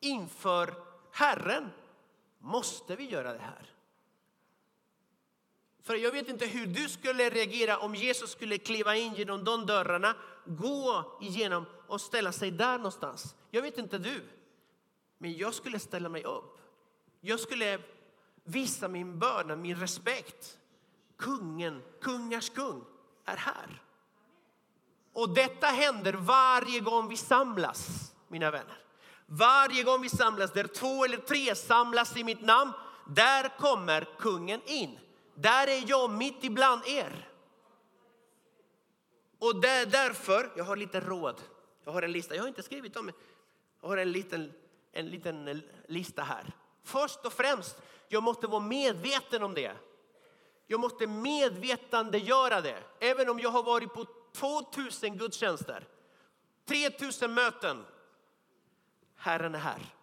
inför 0.00 0.74
Herren. 1.12 1.70
Måste 2.38 2.96
vi 2.96 3.04
göra 3.04 3.32
det 3.32 3.38
här? 3.38 3.70
För 5.82 5.94
jag 5.94 6.12
vet 6.12 6.28
inte 6.28 6.46
hur 6.46 6.66
du 6.66 6.88
skulle 6.88 7.30
reagera 7.30 7.78
om 7.78 7.94
Jesus 7.94 8.30
skulle 8.30 8.58
kliva 8.58 8.96
in 8.96 9.14
genom 9.14 9.44
de 9.44 9.66
dörrarna, 9.66 10.14
gå 10.46 11.18
igenom 11.20 11.66
och 11.86 12.00
ställa 12.00 12.32
sig 12.32 12.50
där 12.50 12.76
någonstans. 12.76 13.34
Jag 13.50 13.62
vet 13.62 13.78
inte 13.78 13.98
du, 13.98 14.22
men 15.22 15.36
jag 15.36 15.54
skulle 15.54 15.78
ställa 15.78 16.08
mig 16.08 16.24
upp. 16.24 16.58
Jag 17.20 17.40
skulle 17.40 17.78
visa 18.44 18.88
min 18.88 19.18
börda, 19.18 19.56
min 19.56 19.76
respekt. 19.76 20.58
Kungen, 21.16 21.82
kungars 22.00 22.50
kung, 22.50 22.84
är 23.24 23.36
här. 23.36 23.82
Och 25.12 25.34
detta 25.34 25.66
händer 25.66 26.12
varje 26.12 26.80
gång 26.80 27.08
vi 27.08 27.16
samlas, 27.16 28.12
mina 28.28 28.50
vänner. 28.50 28.78
Varje 29.26 29.82
gång 29.82 30.02
vi 30.02 30.08
samlas, 30.08 30.52
där 30.52 30.66
två 30.66 31.04
eller 31.04 31.16
tre 31.16 31.54
samlas 31.54 32.16
i 32.16 32.24
mitt 32.24 32.42
namn, 32.42 32.72
där 33.08 33.58
kommer 33.58 34.08
kungen 34.18 34.60
in. 34.66 34.98
Där 35.34 35.66
är 35.66 35.84
jag 35.86 36.10
mitt 36.10 36.44
ibland 36.44 36.82
er. 36.86 37.28
Och 39.38 39.60
det 39.60 39.68
är 39.68 39.86
därför, 39.86 40.52
jag 40.56 40.64
har 40.64 40.76
lite 40.76 41.00
råd. 41.00 41.40
Jag 41.84 41.92
har 41.92 42.02
en 42.02 42.12
lista, 42.12 42.34
jag 42.34 42.42
har 42.42 42.48
inte 42.48 42.62
skrivit 42.62 42.96
om 42.96 43.06
det. 43.06 43.12
Jag 43.80 43.88
har 43.88 43.96
en 43.96 44.12
liten, 44.12 44.52
en 44.92 45.06
liten 45.06 45.48
eh, 45.48 45.56
lista 45.88 46.22
här. 46.22 46.52
Först 46.82 47.26
och 47.26 47.32
främst, 47.32 47.82
jag 48.08 48.22
måste 48.22 48.46
vara 48.46 48.60
medveten 48.60 49.42
om 49.42 49.54
det. 49.54 49.76
Jag 50.66 50.80
måste 50.80 51.06
medvetandegöra 51.06 52.60
det. 52.60 52.82
Även 53.00 53.28
om 53.28 53.40
jag 53.40 53.50
har 53.50 53.62
varit 53.62 53.94
på 53.94 54.06
2000 54.32 55.18
gudstjänster, 55.18 55.84
3000 56.64 57.34
möten. 57.34 57.84
Herren 59.16 59.54
är 59.54 59.58
här. 59.58 59.94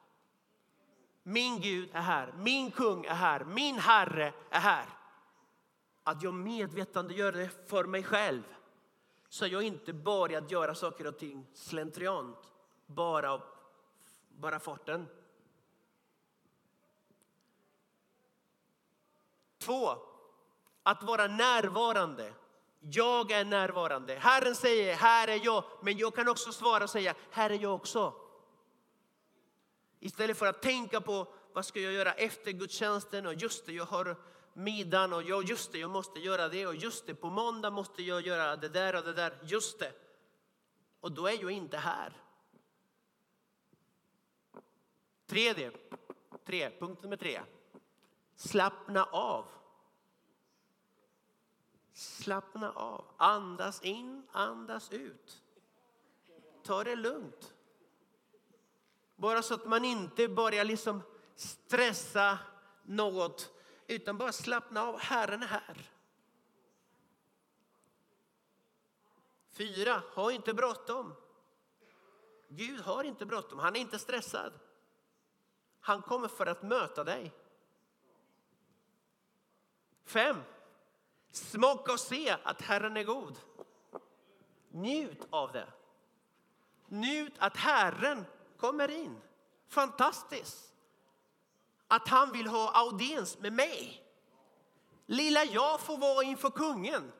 Min 1.24 1.62
Gud 1.62 1.89
är 1.93 2.01
här, 2.01 2.34
min 2.38 2.72
kung 2.72 3.05
är 3.05 3.13
här, 3.13 3.43
min 3.43 3.75
Herre 3.79 4.34
är 4.50 4.60
här. 4.60 4.86
Att 6.03 6.24
jag 6.24 6.34
medvetandegör 6.34 7.31
det 7.31 7.70
för 7.70 7.83
mig 7.83 8.03
själv. 8.03 8.44
Så 9.29 9.48
jag 9.48 9.64
inte 9.64 9.94
börjar 9.94 10.44
göra 10.50 10.75
saker 10.75 11.07
och 11.07 11.18
ting 11.18 11.46
slentriant, 11.53 12.51
bara 12.85 13.31
av 13.31 13.42
bara 14.40 14.60
farten. 14.60 15.08
Två, 19.58 19.90
att 20.84 21.04
vara 21.04 21.28
närvarande. 21.28 22.34
Jag 22.80 23.32
är 23.32 23.46
närvarande. 23.46 24.16
Herren 24.16 24.56
säger, 24.56 24.96
här 24.96 25.28
är 25.28 25.46
jag. 25.46 25.64
Men 25.82 25.98
jag 25.98 26.16
kan 26.16 26.28
också 26.30 26.52
svara 26.52 26.84
och 26.84 26.90
säga, 26.90 27.16
här 27.32 27.50
är 27.50 27.60
jag 27.60 27.75
också. 27.75 28.14
Istället 30.00 30.38
för 30.38 30.46
att 30.46 30.62
tänka 30.62 31.02
på 31.02 31.28
vad 31.54 31.66
ska 31.66 31.80
jag 31.80 31.94
göra 31.94 32.14
efter 32.14 32.52
gudstjänsten 32.52 33.25
och 33.25 33.34
just 33.34 33.66
det, 33.66 33.74
jag 33.74 33.86
har 33.86 34.16
middagen 34.54 35.14
och 35.14 35.24
jag, 35.24 35.44
just 35.44 35.72
det, 35.72 35.80
jag 35.80 35.90
måste 35.90 36.20
göra 36.20 36.50
det 36.50 36.68
och 36.68 36.75
just 36.75 37.08
det, 37.08 37.16
på 37.16 37.30
måndag 37.30 37.70
måste 37.70 38.04
jag 38.04 38.28
göra 38.28 38.56
det 38.56 38.70
där 38.70 38.96
och 38.96 39.04
det 39.04 39.14
där, 39.14 39.38
just 39.44 39.80
det. 39.80 39.94
Och 41.00 41.12
då 41.12 41.28
är 41.28 41.42
jag 41.42 41.52
inte 41.52 41.78
här. 41.78 42.28
Tredje, 45.29 45.72
tre, 46.46 46.70
punkt 46.79 47.03
nummer 47.03 47.18
tre. 47.18 47.42
Slappna 48.35 49.03
av. 49.03 49.46
Slappna 51.94 52.72
av. 52.72 53.05
Andas 53.18 53.81
in, 53.81 54.27
andas 54.31 54.92
ut. 54.92 55.44
Ta 56.63 56.83
det 56.83 56.96
lugnt. 56.96 57.53
Bara 59.15 59.42
så 59.42 59.53
att 59.53 59.65
man 59.65 59.85
inte 59.85 60.27
börjar 60.27 60.65
liksom 60.65 61.01
stressa 61.35 62.39
något 62.83 63.53
utan 63.87 64.18
bara 64.18 64.31
slappna 64.31 64.83
av. 64.83 65.00
Herren 65.00 65.44
är 65.44 65.48
här. 65.48 65.92
Fyra, 69.51 70.03
ha 70.15 70.31
inte 70.31 70.53
bråttom. 70.53 71.15
Gud 72.48 72.79
har 72.79 73.03
inte 73.03 73.25
bråttom, 73.25 73.59
han 73.59 73.75
är 73.75 73.79
inte 73.79 74.00
stressad. 74.00 74.53
Han 75.81 76.01
kommer 76.01 76.27
för 76.27 76.46
att 76.46 76.63
möta 76.63 77.03
dig. 77.03 77.33
Fem, 80.05 80.42
smaka 81.31 81.92
och 81.94 82.00
se 82.00 82.37
att 82.44 82.61
Herren 82.61 82.98
är 82.98 83.03
god. 83.03 83.39
Njut 84.72 85.27
av 85.29 85.51
det. 85.51 85.68
Njut 86.87 87.33
att 87.37 87.57
Herren 87.57 88.25
kommer 88.57 88.92
in. 88.92 89.22
Fantastiskt 89.68 90.70
att 91.87 92.07
han 92.07 92.31
vill 92.31 92.48
ha 92.48 92.72
audiens 92.72 93.37
med 93.39 93.53
mig. 93.53 94.03
Lilla 95.05 95.44
jag 95.44 95.79
får 95.79 95.98
vara 95.98 96.24
inför 96.24 96.50
kungen. 96.50 97.11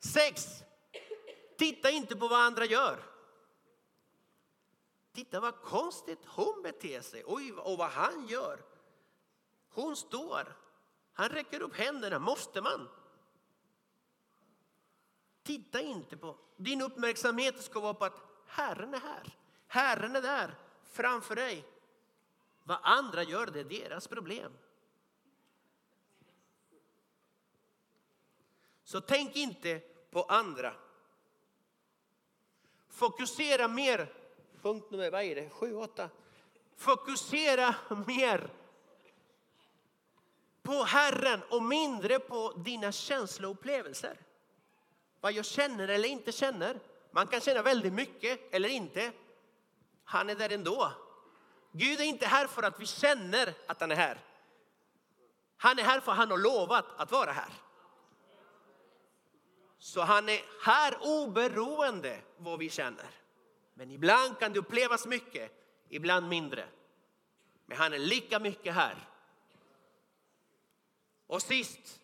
Sex. 0.00 0.46
Titta 1.56 1.90
inte 1.90 2.16
på 2.16 2.28
vad 2.28 2.40
andra 2.40 2.64
gör. 2.64 3.07
Titta 5.18 5.40
vad 5.40 5.62
konstigt 5.62 6.24
hon 6.24 6.62
beter 6.62 7.00
sig 7.00 7.22
Oj, 7.26 7.52
och 7.52 7.78
vad 7.78 7.90
han 7.90 8.26
gör. 8.26 8.64
Hon 9.68 9.96
står. 9.96 10.56
Han 11.12 11.28
räcker 11.28 11.62
upp 11.62 11.76
händerna. 11.76 12.18
Måste 12.18 12.60
man? 12.60 12.88
Titta 15.42 15.80
inte 15.80 16.16
på... 16.16 16.38
Din 16.56 16.82
uppmärksamhet 16.82 17.62
ska 17.62 17.80
vara 17.80 17.94
på 17.94 18.04
att 18.04 18.20
Herren 18.46 18.94
är 18.94 19.00
här. 19.00 19.36
Herren 19.66 20.16
är 20.16 20.22
där 20.22 20.54
framför 20.82 21.36
dig. 21.36 21.64
Vad 22.64 22.78
andra 22.82 23.22
gör, 23.22 23.46
det 23.46 23.60
är 23.60 23.64
deras 23.64 24.08
problem. 24.08 24.52
Så 28.84 29.00
tänk 29.00 29.36
inte 29.36 29.80
på 30.10 30.22
andra. 30.22 30.74
Fokusera 32.88 33.68
mer, 33.68 34.14
punkt 34.62 34.90
nummer 34.90 35.10
vad 35.10 35.22
är 35.22 35.34
det? 35.34 35.50
Sju, 35.50 35.74
åtta. 35.74 36.08
Fokusera 36.76 37.74
mer 38.06 38.50
på 40.62 40.84
Herren 40.84 41.40
och 41.50 41.62
mindre 41.62 42.18
på 42.18 42.52
dina 42.56 42.92
känsloupplevelser. 42.92 44.16
Vad 45.20 45.32
jag 45.32 45.44
känner 45.44 45.88
eller 45.88 46.08
inte 46.08 46.32
känner. 46.32 46.80
Man 47.10 47.26
kan 47.26 47.40
känna 47.40 47.62
väldigt 47.62 47.92
mycket 47.92 48.54
eller 48.54 48.68
inte. 48.68 49.12
Han 50.04 50.30
är 50.30 50.34
där 50.34 50.52
ändå. 50.52 50.92
Gud 51.72 52.00
är 52.00 52.04
inte 52.04 52.26
här 52.26 52.46
för 52.46 52.62
att 52.62 52.80
vi 52.80 52.86
känner 52.86 53.54
att 53.66 53.80
han 53.80 53.90
är 53.90 53.96
här. 53.96 54.18
Han 55.56 55.78
är 55.78 55.82
här 55.82 56.00
för 56.00 56.12
att 56.12 56.18
han 56.18 56.30
har 56.30 56.38
lovat 56.38 56.84
att 56.96 57.12
vara 57.12 57.32
här. 57.32 57.52
Så 59.78 60.00
han 60.00 60.28
är 60.28 60.40
här 60.64 60.98
oberoende 61.00 62.20
vad 62.36 62.58
vi 62.58 62.70
känner. 62.70 63.17
Men 63.78 63.90
ibland 63.90 64.38
kan 64.38 64.52
det 64.52 64.58
upplevas 64.58 65.06
mycket, 65.06 65.52
ibland 65.88 66.28
mindre. 66.28 66.68
Men 67.66 67.78
han 67.78 67.92
är 67.92 67.98
lika 67.98 68.38
mycket 68.38 68.74
här. 68.74 69.08
Och 71.26 71.42
sist, 71.42 72.00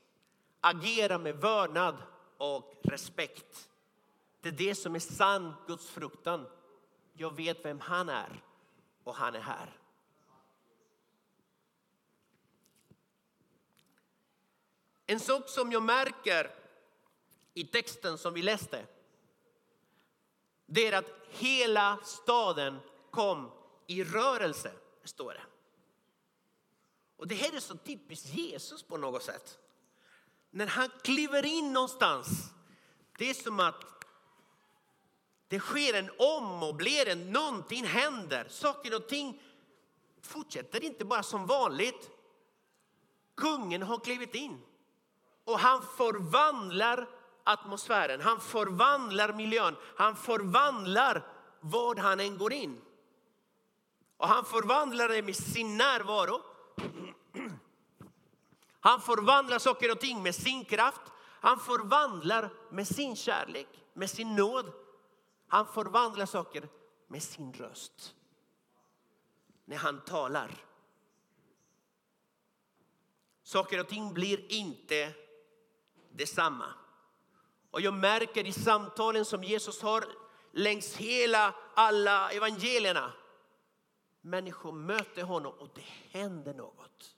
agera 0.61 1.19
med 1.19 1.37
vördnad 1.37 1.97
och 2.37 2.75
respekt. 2.85 3.69
Det 4.41 4.49
är 4.49 4.53
det 4.53 4.75
som 4.75 4.95
är 4.95 4.99
sann 4.99 5.55
Guds 5.67 5.91
fruktan. 5.91 6.47
Jag 7.13 7.37
vet 7.37 7.65
vem 7.65 7.81
han 7.81 8.09
är 8.09 8.43
och 9.05 9.15
han 9.15 9.35
är 9.35 9.41
här. 9.41 9.79
En 15.07 15.21
sak 15.21 15.49
som 15.49 15.73
jag 15.73 15.83
märker 15.83 16.55
i 17.55 17.65
texten 17.65 18.19
som 18.19 18.35
vi 18.35 18.43
läste 18.43 18.87
det 20.67 20.87
är 20.87 20.93
att 20.93 21.11
hela 21.29 21.99
staden 22.05 22.79
kom 23.11 23.51
i 23.87 24.05
rörelse, 24.05 24.73
står 25.05 25.35
det. 25.35 25.43
Och 27.17 27.29
det 27.29 27.35
här 27.35 27.57
är 27.57 27.61
så 27.61 27.77
typiskt 27.77 28.35
Jesus 28.35 28.83
på 28.83 28.97
något 28.97 29.23
sätt. 29.23 29.59
När 30.51 30.67
han 30.67 30.91
kliver 31.03 31.45
in 31.45 31.73
någonstans, 31.73 32.29
det 33.19 33.31
är 33.31 33.35
som 33.35 33.61
att 33.61 33.85
det 35.49 35.59
sker 35.59 35.95
en 35.95 36.11
ommöblering, 36.19 37.33
någonting 37.33 37.85
händer, 37.85 38.47
saker 38.49 38.97
och 38.97 39.09
ting 39.09 39.43
fortsätter 40.23 40.85
inte 40.85 41.05
bara 41.05 41.23
som 41.23 41.47
vanligt. 41.47 42.11
Kungen 43.35 43.83
har 43.83 43.99
klivit 43.99 44.35
in 44.35 44.61
och 45.45 45.59
han 45.59 45.83
förvandlar 45.97 47.09
atmosfären, 47.45 48.21
han 48.21 48.41
förvandlar 48.41 49.33
miljön, 49.33 49.77
han 49.97 50.17
förvandlar 50.17 51.27
vad 51.61 51.99
han 51.99 52.21
än 52.21 52.39
går 52.39 52.53
in. 52.53 52.81
Och 54.17 54.29
han 54.29 54.45
förvandlar 54.45 55.09
det 55.09 55.23
med 55.23 55.37
sin 55.37 55.77
närvaro. 55.77 56.43
Han 58.81 59.01
förvandlar 59.01 59.59
saker 59.59 59.93
och 59.93 60.01
ting 60.01 60.23
med 60.23 60.35
sin 60.35 60.65
kraft. 60.65 61.01
Han 61.21 61.61
förvandlar 61.61 62.51
med 62.71 62.89
sin 62.89 63.17
kärlek, 63.17 63.69
med 63.93 64.11
sin 64.11 64.37
nåd. 64.37 64.73
Han 65.49 65.67
förvandlar 65.67 66.27
saker 66.27 66.69
med 67.07 67.23
sin 67.23 67.53
röst. 67.53 68.15
När 69.65 69.77
han 69.77 70.01
talar. 70.01 70.65
Saker 73.43 73.81
och 73.81 73.89
ting 73.89 74.15
blir 74.15 74.53
inte 74.53 75.13
detsamma. 76.13 76.84
Och 77.75 77.81
jag 77.81 77.95
märker 77.95 78.47
i 78.47 78.53
samtalen 78.53 79.25
som 79.25 79.45
Jesus 79.45 79.83
har 79.83 80.05
längs 80.53 80.97
hela 80.97 81.55
alla 81.75 82.31
evangelierna. 82.31 83.13
Människor 84.21 84.73
möter 84.73 85.23
honom 85.23 85.53
och 85.59 85.69
det 85.75 86.19
händer 86.19 86.55
något. 86.55 87.17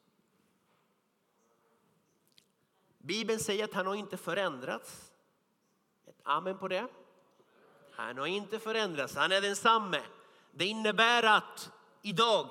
Bibeln 2.98 3.40
säger 3.40 3.64
att 3.64 3.72
han 3.72 3.86
har 3.86 3.94
inte 3.94 4.16
förändrats. 4.16 5.12
Ett 6.06 6.20
amen 6.22 6.58
på 6.58 6.68
det. 6.68 6.88
Han 7.92 8.18
har 8.18 8.26
inte 8.26 8.58
förändrats, 8.58 9.16
han 9.16 9.32
är 9.32 9.40
densamme. 9.40 10.02
Det 10.50 10.64
innebär 10.64 11.22
att 11.22 11.70
idag 12.02 12.50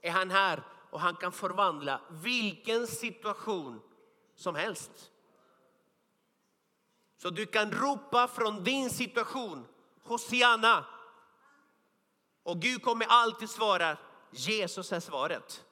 är 0.00 0.10
han 0.10 0.30
här 0.30 0.62
och 0.90 1.00
han 1.00 1.16
kan 1.16 1.32
förvandla 1.32 2.00
vilken 2.10 2.86
situation 2.86 3.80
som 4.34 4.54
helst. 4.54 5.11
Så 7.22 7.30
du 7.30 7.46
kan 7.46 7.72
ropa 7.72 8.28
från 8.28 8.64
din 8.64 8.90
situation, 8.90 9.66
Hosianna. 10.02 10.86
Och 12.42 12.60
Gud 12.60 12.82
kommer 12.82 13.06
alltid 13.06 13.50
svara, 13.50 13.96
Jesus 14.30 14.92
är 14.92 15.00
svaret. 15.00 15.64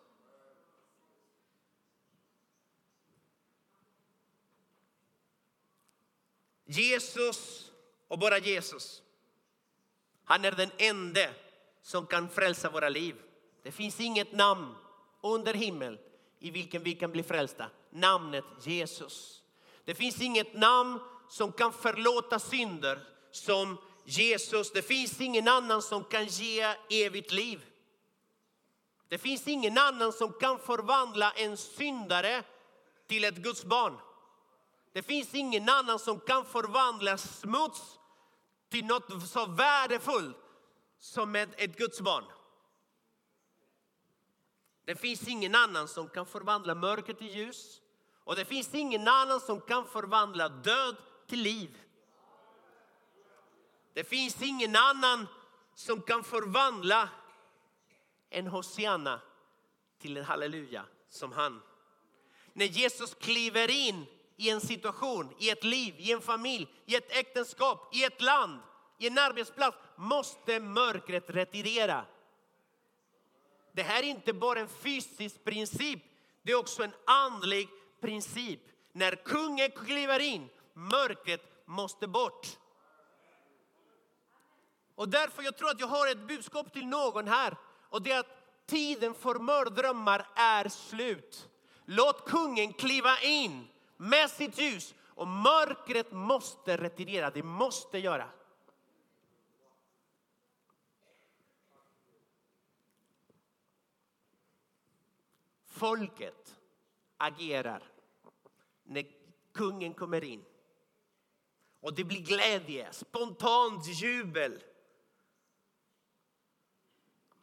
Jesus 6.65 7.71
och 8.09 8.19
bara 8.19 8.39
Jesus. 8.39 9.03
Han 10.25 10.45
är 10.45 10.53
den 10.53 10.71
enda 10.79 11.29
som 11.83 12.07
kan 12.07 12.29
frälsa 12.29 12.71
våra 12.71 12.89
liv. 12.89 13.17
Det 13.63 13.73
finns 13.73 14.01
inget 14.01 14.33
namn 14.33 14.75
under 15.23 15.55
himmel 15.55 15.99
i 16.39 16.51
vilken 16.51 16.83
vi 16.83 16.95
kan 16.95 17.11
bli 17.11 17.23
frälsta. 17.23 17.71
Namnet 17.91 18.45
Jesus. 18.61 19.43
Det 19.85 19.95
finns 19.95 20.21
inget 20.21 20.55
namn 20.55 21.01
som 21.31 21.53
kan 21.53 21.73
förlåta 21.73 22.39
synder 22.39 23.01
som 23.31 23.79
Jesus. 24.05 24.73
Det 24.73 24.83
finns 24.83 25.21
ingen 25.21 25.49
annan 25.49 25.83
som 25.83 26.05
kan 26.05 26.27
ge 26.27 26.75
evigt 26.91 27.33
liv. 27.33 27.67
Det 29.09 29.19
finns 29.19 29.49
ingen 29.49 29.79
annan 29.79 30.13
som 30.13 30.33
kan 30.33 30.59
förvandla 30.59 31.31
en 31.31 31.57
syndare 31.57 32.45
till 33.07 33.25
ett 33.25 33.37
Guds 33.37 33.65
barn. 33.65 33.99
Det 34.93 35.03
finns 35.03 35.35
ingen 35.35 35.69
annan 35.69 35.99
som 35.99 36.21
kan 36.21 36.45
förvandla 36.45 37.19
smuts 37.19 37.99
till 38.69 38.85
något 38.85 39.29
så 39.29 39.47
värdefullt 39.47 40.37
som 40.99 41.37
ett, 41.37 41.51
ett 41.57 41.77
Guds 41.77 42.01
barn. 42.01 42.25
Det 44.85 44.97
finns 44.97 45.29
ingen 45.29 45.55
annan 45.55 45.89
som 45.89 46.09
kan 46.09 46.27
förvandla 46.27 46.75
mörker 46.75 47.15
till 47.15 47.37
ljus. 47.37 47.81
Och 48.25 48.37
det 48.37 48.45
finns 48.45 48.75
ingen 48.75 49.09
annan 49.09 49.41
som 49.41 49.61
kan 49.61 49.87
förvandla 49.87 50.49
död 50.49 50.97
till 51.31 51.43
liv. 51.43 51.79
Det 53.95 54.05
finns 54.05 54.43
ingen 54.43 54.77
annan 54.77 55.27
som 55.75 56.03
kan 56.03 56.25
förvandla 56.25 57.09
en 58.31 58.47
Hosianna 58.47 59.21
till 59.99 60.17
en 60.17 60.25
halleluja 60.25 60.85
som 61.09 61.33
han. 61.33 61.63
När 62.53 62.67
Jesus 62.67 63.15
kliver 63.15 63.71
in 63.71 64.07
i 64.37 64.51
en 64.51 64.61
situation, 64.61 65.35
i 65.39 65.51
ett 65.51 65.65
liv, 65.65 65.95
i 65.99 66.13
en 66.13 66.21
familj, 66.21 66.69
i 66.87 66.97
ett 66.97 67.17
äktenskap, 67.17 67.95
i 67.95 68.05
ett 68.05 68.23
land, 68.23 68.61
i 68.99 69.07
en 69.07 69.19
arbetsplats 69.19 69.77
måste 69.97 70.61
mörkret 70.61 71.31
retirera. 71.31 72.05
Det 73.73 73.83
här 73.83 74.03
är 74.03 74.07
inte 74.07 74.33
bara 74.33 74.61
en 74.61 74.69
fysisk 74.69 75.45
princip, 75.45 76.03
det 76.43 76.53
är 76.53 76.57
också 76.57 76.83
en 76.83 76.95
andlig 77.07 77.69
princip. 78.01 78.61
När 78.93 79.15
kungen 79.15 79.71
kliver 79.71 80.21
in, 80.21 80.49
mörkret 80.81 81.67
måste 81.67 82.09
bort. 82.09 82.59
Och 84.95 85.09
därför 85.09 85.43
jag 85.43 85.57
tror 85.57 85.71
att 85.71 85.81
jag 85.81 85.87
har 85.87 86.11
ett 86.11 86.29
budskap 86.29 86.73
till 86.73 86.87
någon 86.87 87.29
här. 87.29 87.57
Och 87.89 88.03
det 88.03 88.13
är 88.13 88.21
att 88.21 88.67
tiden 88.67 89.15
för 89.15 89.35
mördrömmar 89.35 90.27
är 90.35 90.69
slut. 90.69 91.49
Låt 91.85 92.25
kungen 92.25 92.73
kliva 92.73 93.21
in 93.21 93.69
med 93.97 94.31
sitt 94.31 94.59
ljus 94.59 94.95
och 95.05 95.29
mörkret 95.29 96.13
måste 96.13 96.77
retirera, 96.77 97.31
det 97.31 97.43
måste 97.43 97.99
göra. 97.99 98.29
Folket 105.67 106.57
agerar 107.17 107.93
när 108.85 109.05
kungen 109.53 109.95
kommer 109.95 110.25
in. 110.25 110.45
Och 111.81 111.95
det 111.95 112.05
blir 112.05 112.21
glädje, 112.21 112.93
spontant 112.93 113.87
jubel. 113.87 114.63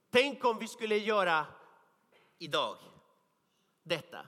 Tänk 0.09 0.45
om 0.45 0.59
vi 0.59 0.67
skulle 0.67 0.97
göra 0.97 1.45
idag 2.37 2.77
detta. 3.83 4.27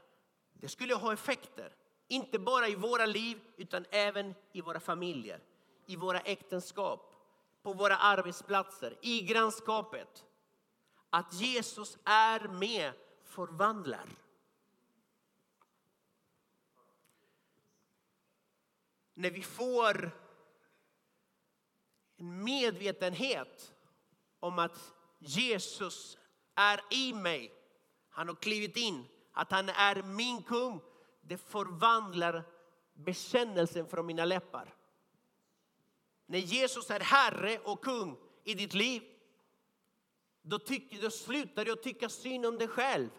Det 0.53 0.67
skulle 0.67 0.95
ha 0.95 1.13
effekter. 1.13 1.75
Inte 2.07 2.39
bara 2.39 2.67
i 2.67 2.75
våra 2.75 3.05
liv 3.05 3.39
utan 3.57 3.85
även 3.89 4.35
i 4.51 4.61
våra 4.61 4.79
familjer, 4.79 5.39
i 5.85 5.95
våra 5.95 6.19
äktenskap, 6.19 7.15
på 7.63 7.73
våra 7.73 7.97
arbetsplatser, 7.97 8.97
i 9.01 9.21
grannskapet. 9.21 10.25
Att 11.09 11.33
Jesus 11.33 11.97
är 12.05 12.47
med 12.47 12.93
förvandlar. 13.23 14.05
När 19.19 19.31
vi 19.31 19.41
får 19.41 20.11
en 22.17 22.43
medvetenhet 22.43 23.75
om 24.39 24.59
att 24.59 24.93
Jesus 25.19 26.17
är 26.55 26.81
i 26.91 27.13
mig, 27.13 27.53
han 28.09 28.27
har 28.27 28.35
klivit 28.35 28.77
in, 28.77 29.05
att 29.31 29.51
han 29.51 29.69
är 29.69 30.03
min 30.03 30.43
kung, 30.43 30.81
det 31.21 31.37
förvandlar 31.37 32.43
bekännelsen 32.93 33.87
från 33.87 34.05
mina 34.05 34.25
läppar. 34.25 34.75
När 36.25 36.39
Jesus 36.39 36.89
är 36.89 36.99
Herre 36.99 37.59
och 37.59 37.83
kung 37.83 38.17
i 38.43 38.53
ditt 38.53 38.73
liv, 38.73 39.03
då, 40.41 40.59
tyck, 40.59 41.01
då 41.01 41.11
slutar 41.11 41.65
du 41.65 41.71
att 41.71 41.83
tycka 41.83 42.09
synd 42.09 42.45
om 42.45 42.57
dig 42.57 42.67
själv. 42.67 43.09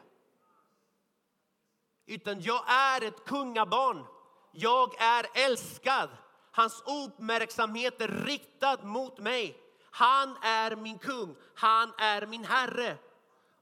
Utan 2.06 2.40
jag 2.40 2.70
är 2.70 3.02
ett 3.02 3.24
kungabarn. 3.24 4.19
Jag 4.52 5.00
är 5.00 5.26
älskad. 5.34 6.08
Hans 6.50 6.82
uppmärksamhet 6.86 8.00
är 8.00 8.08
riktad 8.08 8.78
mot 8.82 9.18
mig. 9.18 9.56
Han 9.90 10.36
är 10.42 10.76
min 10.76 10.98
kung, 10.98 11.36
han 11.54 11.92
är 11.98 12.26
min 12.26 12.44
herre. 12.44 12.96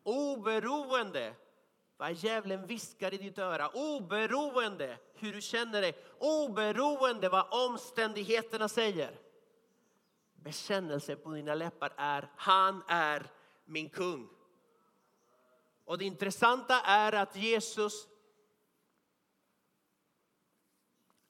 Oberoende 0.02 1.34
vad 1.96 2.12
djävulen 2.12 2.66
viskar 2.66 3.14
i 3.14 3.16
ditt 3.16 3.38
öra, 3.38 3.68
oberoende 3.68 4.98
hur 5.14 5.32
du 5.32 5.40
känner 5.40 5.82
dig, 5.82 6.04
oberoende 6.18 7.28
vad 7.28 7.46
omständigheterna 7.50 8.68
säger. 8.68 9.18
Bekännelse 10.34 11.16
på 11.16 11.30
dina 11.30 11.54
läppar 11.54 11.92
är 11.96 12.30
han 12.36 12.82
är 12.88 13.30
min 13.64 13.88
kung. 13.88 14.28
Och 15.84 15.98
det 15.98 16.04
intressanta 16.04 16.80
är 16.80 17.12
att 17.12 17.36
Jesus 17.36 18.06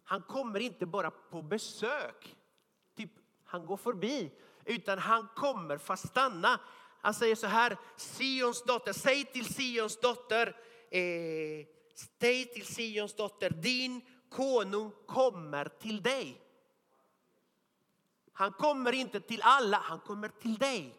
han 0.08 0.22
kommer 0.22 0.60
inte 0.60 0.86
bara 0.86 1.10
på 1.10 1.42
besök, 1.42 2.36
typ 2.96 3.10
han 3.44 3.66
går 3.66 3.76
förbi, 3.76 4.32
utan 4.64 4.98
han 4.98 5.28
kommer 5.36 5.78
för 5.78 5.94
att 5.94 6.08
stanna. 6.08 6.60
Han 7.00 7.14
säger 7.14 7.34
så 7.34 7.46
här, 7.46 7.78
Sions 7.96 8.62
dotter, 8.62 8.92
säg 8.92 9.24
till 9.24 9.54
Sions 9.54 10.00
dotter, 10.00 10.46
eh, 10.90 11.66
säg 12.20 12.44
till 12.44 12.66
Sions 12.66 13.14
dotter, 13.16 13.50
din 13.50 14.00
konung 14.28 14.92
kommer 15.06 15.68
till 15.68 16.02
dig. 16.02 16.42
Han 18.32 18.52
kommer 18.52 18.92
inte 18.92 19.20
till 19.20 19.42
alla, 19.42 19.76
han 19.76 20.00
kommer 20.00 20.28
till 20.28 20.54
dig. 20.54 20.94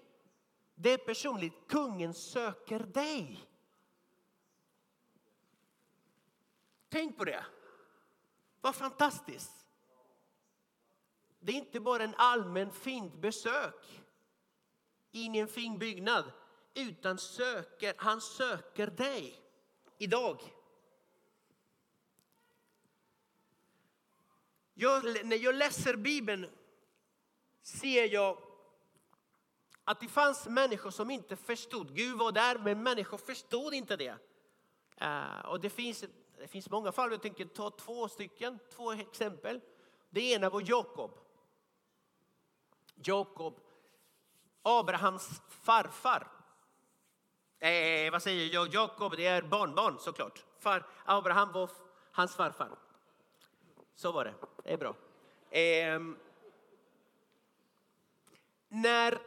Det 0.75 0.93
är 0.93 0.97
personligt, 0.97 1.53
kungen 1.67 2.13
söker 2.13 2.79
dig. 2.79 3.45
Tänk 6.89 7.17
på 7.17 7.25
det. 7.25 7.45
Vad 8.61 8.75
fantastiskt. 8.75 9.65
Det 11.39 11.51
är 11.51 11.55
inte 11.55 11.79
bara 11.79 12.03
en 12.03 12.15
allmän 12.17 12.71
fint 12.71 13.13
besök 13.13 14.01
in 15.11 15.35
i 15.35 15.39
en 15.39 15.47
fin 15.47 15.77
byggnad, 15.79 16.31
utan 16.73 17.17
söker, 17.17 17.93
han 17.97 18.21
söker 18.21 18.87
dig 18.87 19.41
idag. 19.97 20.41
Jag, 24.73 25.25
när 25.25 25.37
jag 25.37 25.55
läser 25.55 25.95
Bibeln 25.95 26.49
ser 27.61 28.13
jag 28.13 28.37
att 29.83 29.99
det 29.99 30.07
fanns 30.07 30.47
människor 30.47 30.91
som 30.91 31.11
inte 31.11 31.35
förstod. 31.35 31.95
Gud 31.95 32.17
var 32.17 32.31
där, 32.31 32.57
men 32.57 32.83
människor 32.83 33.17
förstod 33.17 33.73
inte 33.73 33.95
det. 33.95 34.17
Eh, 34.97 35.39
och 35.39 35.59
det 35.59 35.69
finns, 35.69 36.05
det 36.39 36.47
finns 36.47 36.69
många 36.69 36.91
fall, 36.91 37.11
jag 37.11 37.21
tänker 37.21 37.45
ta 37.45 37.69
två 37.69 38.07
stycken, 38.07 38.59
två 38.75 38.91
exempel. 38.91 39.61
Det 40.09 40.31
ena 40.31 40.49
var 40.49 40.63
Jakob. 40.65 41.19
Jakob, 42.95 43.59
Abrahams 44.61 45.41
farfar. 45.49 46.27
Eh, 47.59 48.11
vad 48.11 48.23
säger 48.23 48.53
jag? 48.53 48.73
Jakob, 48.73 49.13
det 49.17 49.25
är 49.25 49.41
barnbarn 49.41 49.99
såklart. 49.99 50.45
Far, 50.59 50.85
Abraham 51.05 51.51
var 51.51 51.69
hans 52.11 52.35
farfar. 52.35 52.69
Så 53.95 54.11
var 54.11 54.25
det, 54.25 54.33
det 54.63 54.73
är 54.73 54.77
bra. 54.77 54.95
Eh, 55.49 55.99
när, 58.67 59.19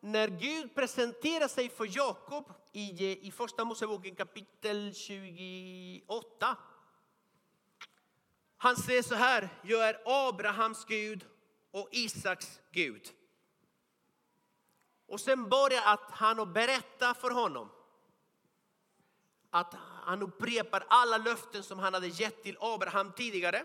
när 0.00 0.28
Gud 0.28 0.74
presenterar 0.74 1.48
sig 1.48 1.68
för 1.68 1.96
Jakob 1.96 2.52
i, 2.72 2.90
eh, 2.90 3.26
i 3.26 3.30
första 3.30 3.64
Moseboken 3.64 4.14
kapitel 4.14 4.94
28. 4.94 6.56
Han 8.56 8.76
säger 8.76 9.02
så 9.02 9.14
här, 9.14 9.48
jag 9.62 9.88
är 9.88 10.00
Abrahams 10.28 10.84
Gud 10.84 11.26
och 11.70 11.88
Isaks 11.92 12.60
Gud. 12.70 13.10
Och 15.06 15.20
sen 15.20 15.48
börjar 15.48 15.82
att 15.84 16.10
han 16.10 16.52
berätta 16.52 17.14
för 17.14 17.30
honom 17.30 17.70
att 19.50 19.74
han 20.04 20.22
upprepar 20.22 20.86
alla 20.88 21.18
löften 21.18 21.62
som 21.62 21.78
han 21.78 21.94
hade 21.94 22.08
gett 22.08 22.42
till 22.42 22.56
Abraham 22.60 23.12
tidigare. 23.12 23.64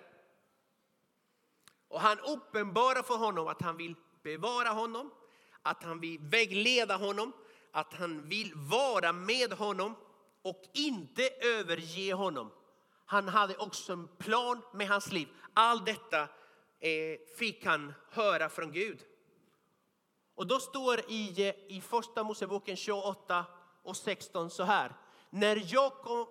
Och 1.87 2.01
han 2.01 2.19
uppenbarar 2.19 3.03
för 3.03 3.17
honom 3.17 3.47
att 3.47 3.61
han 3.61 3.77
vill 3.77 3.95
bevara 4.23 4.69
honom, 4.69 5.11
att 5.65 5.83
han 5.83 5.99
vill 5.99 6.19
vägleda 6.21 6.95
honom, 6.95 7.33
att 7.71 7.93
han 7.93 8.29
vill 8.29 8.51
vara 8.55 9.13
med 9.13 9.53
honom 9.53 9.95
och 10.41 10.63
inte 10.73 11.29
överge 11.29 12.13
honom. 12.13 12.51
Han 13.05 13.27
hade 13.27 13.57
också 13.57 13.93
en 13.93 14.07
plan 14.07 14.61
med 14.73 14.87
hans 14.87 15.11
liv. 15.11 15.27
Allt 15.53 15.85
detta 15.85 16.21
eh, 16.79 17.19
fick 17.37 17.65
han 17.65 17.93
höra 18.11 18.49
från 18.49 18.71
Gud. 18.71 18.99
Och 20.35 20.47
då 20.47 20.59
står 20.59 20.99
i, 21.11 21.47
eh, 21.47 21.75
i 21.77 21.81
första 21.81 22.23
Moseboken 22.23 22.75
28 22.75 23.45
och 23.83 23.97
16 23.97 24.49
så 24.49 24.63
här. 24.63 24.91
När 25.29 25.73
Jakob 25.73 26.27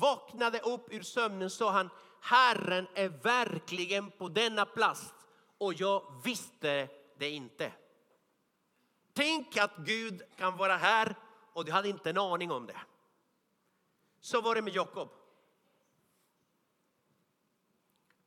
vaknade 0.00 0.60
upp 0.60 0.92
ur 0.92 1.02
sömnen 1.02 1.50
sa 1.50 1.70
han 1.70 1.90
Herren 2.20 2.86
är 2.94 3.08
verkligen 3.08 4.10
på 4.10 4.28
denna 4.28 4.66
plats 4.66 5.14
och 5.58 5.74
jag 5.74 6.22
visste 6.24 6.88
det 7.18 7.30
inte. 7.30 7.72
Tänk 9.14 9.56
att 9.56 9.76
Gud 9.76 10.22
kan 10.36 10.56
vara 10.56 10.76
här 10.76 11.16
och 11.52 11.64
du 11.64 11.72
hade 11.72 11.88
inte 11.88 12.10
en 12.10 12.18
aning 12.18 12.50
om 12.50 12.66
det. 12.66 12.80
Så 14.20 14.40
var 14.40 14.54
det 14.54 14.62
med 14.62 14.74
Jakob. 14.74 15.08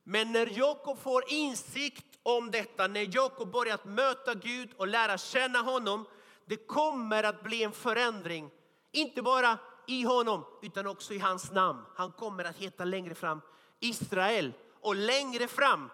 Men 0.03 0.31
när 0.31 0.59
Jakob 0.59 0.99
får 0.99 1.23
insikt 1.27 2.05
om 2.23 2.51
detta, 2.51 2.87
när 2.87 3.15
Jakob 3.15 3.51
börjar 3.51 3.79
möta 3.83 4.33
Gud 4.33 4.73
och 4.77 4.87
lära 4.87 5.17
känna 5.17 5.59
honom, 5.59 6.05
det 6.45 6.67
kommer 6.67 7.23
att 7.23 7.43
bli 7.43 7.63
en 7.63 7.71
förändring. 7.71 8.51
Inte 8.91 9.21
bara 9.21 9.57
i 9.87 10.03
honom, 10.03 10.45
utan 10.61 10.87
också 10.87 11.13
i 11.13 11.19
hans 11.19 11.51
namn. 11.51 11.85
Han 11.95 12.11
kommer 12.11 12.43
att 12.43 12.57
heta 12.57 12.85
längre 12.85 13.15
fram 13.15 13.41
Israel. 13.79 14.53
Och 14.81 14.95
längre 14.95 15.47
fram 15.47 15.89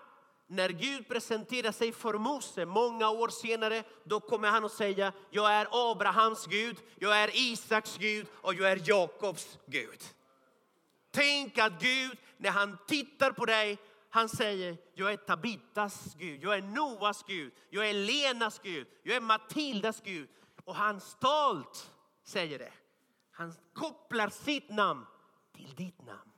när 0.47 0.69
Gud 0.69 1.07
presenterar 1.07 1.71
sig 1.71 1.91
för 1.91 2.13
Mose 2.13 2.65
många 2.65 3.09
år 3.09 3.27
senare, 3.27 3.83
då 4.03 4.19
kommer 4.19 4.49
han 4.49 4.65
att 4.65 4.71
säga, 4.71 5.13
jag 5.29 5.51
är 5.51 5.91
Abrahams 5.91 6.45
Gud, 6.45 6.77
jag 6.99 7.17
är 7.17 7.29
Isaks 7.33 7.97
Gud 7.97 8.27
och 8.31 8.53
jag 8.53 8.71
är 8.71 8.89
Jakobs 8.89 9.57
Gud. 9.65 10.03
Tänk 11.11 11.57
att 11.57 11.81
Gud, 11.81 12.17
när 12.37 12.49
han 12.49 12.77
tittar 12.87 13.31
på 13.31 13.45
dig, 13.45 13.77
han 14.09 14.29
säger, 14.29 14.77
jag 14.93 15.13
är 15.13 15.17
Tabitas 15.17 16.15
Gud, 16.17 16.43
jag 16.43 16.57
är 16.57 16.61
Noas 16.61 17.23
Gud, 17.27 17.53
jag 17.69 17.89
är 17.89 17.93
Lenas 17.93 18.59
Gud, 18.63 18.87
jag 19.03 19.15
är 19.15 19.21
Matildas 19.21 20.01
Gud. 20.01 20.29
Och 20.65 20.75
han 20.75 21.01
stolt 21.01 21.91
säger 22.23 22.59
det. 22.59 22.73
Han 23.31 23.53
kopplar 23.73 24.29
sitt 24.29 24.69
namn 24.69 25.05
till 25.55 25.75
ditt 25.75 26.05
namn. 26.05 26.32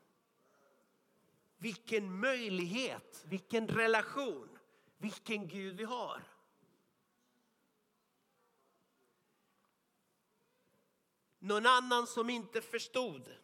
Vilken 1.66 2.20
möjlighet, 2.20 3.26
vilken 3.28 3.68
relation, 3.68 4.58
vilken 4.98 5.48
Gud 5.48 5.78
vi 5.78 5.84
har. 5.84 6.24
Någon 11.40 11.66
annan 11.66 12.08
som 12.08 12.30
inte 12.30 12.62
förstod 12.62 13.36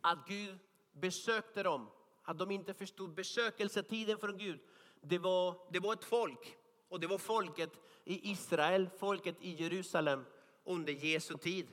att 0.00 0.28
Gud 0.28 0.58
besökte 0.92 1.62
dem, 1.62 1.90
att 2.22 2.38
de 2.38 2.50
inte 2.50 2.74
förstod 2.74 3.14
besökelsetiden 3.14 4.18
från 4.18 4.38
Gud. 4.38 4.60
Det 5.00 5.18
var, 5.18 5.72
det 5.72 5.80
var 5.80 5.92
ett 5.92 6.04
folk 6.04 6.56
och 6.88 7.00
det 7.00 7.06
var 7.06 7.18
folket 7.18 7.72
i 8.04 8.30
Israel, 8.30 8.90
folket 8.98 9.36
i 9.40 9.62
Jerusalem 9.62 10.24
under 10.64 10.92
Jesu 10.92 11.36
tid. 11.36 11.68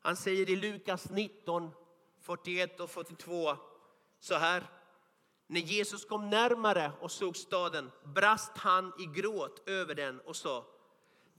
Han 0.00 0.16
säger 0.16 0.50
i 0.50 0.56
Lukas 0.56 1.10
19, 1.10 1.70
41 2.20 2.80
och 2.80 2.90
42 2.90 3.71
så 4.22 4.34
här. 4.34 4.66
När 5.46 5.60
Jesus 5.60 6.04
kom 6.04 6.30
närmare 6.30 6.92
och 7.00 7.10
såg 7.10 7.36
staden 7.36 7.90
brast 8.04 8.58
han 8.58 8.92
i 8.98 9.20
gråt 9.20 9.68
över 9.68 9.94
den 9.94 10.20
och 10.20 10.36
sa 10.36 10.66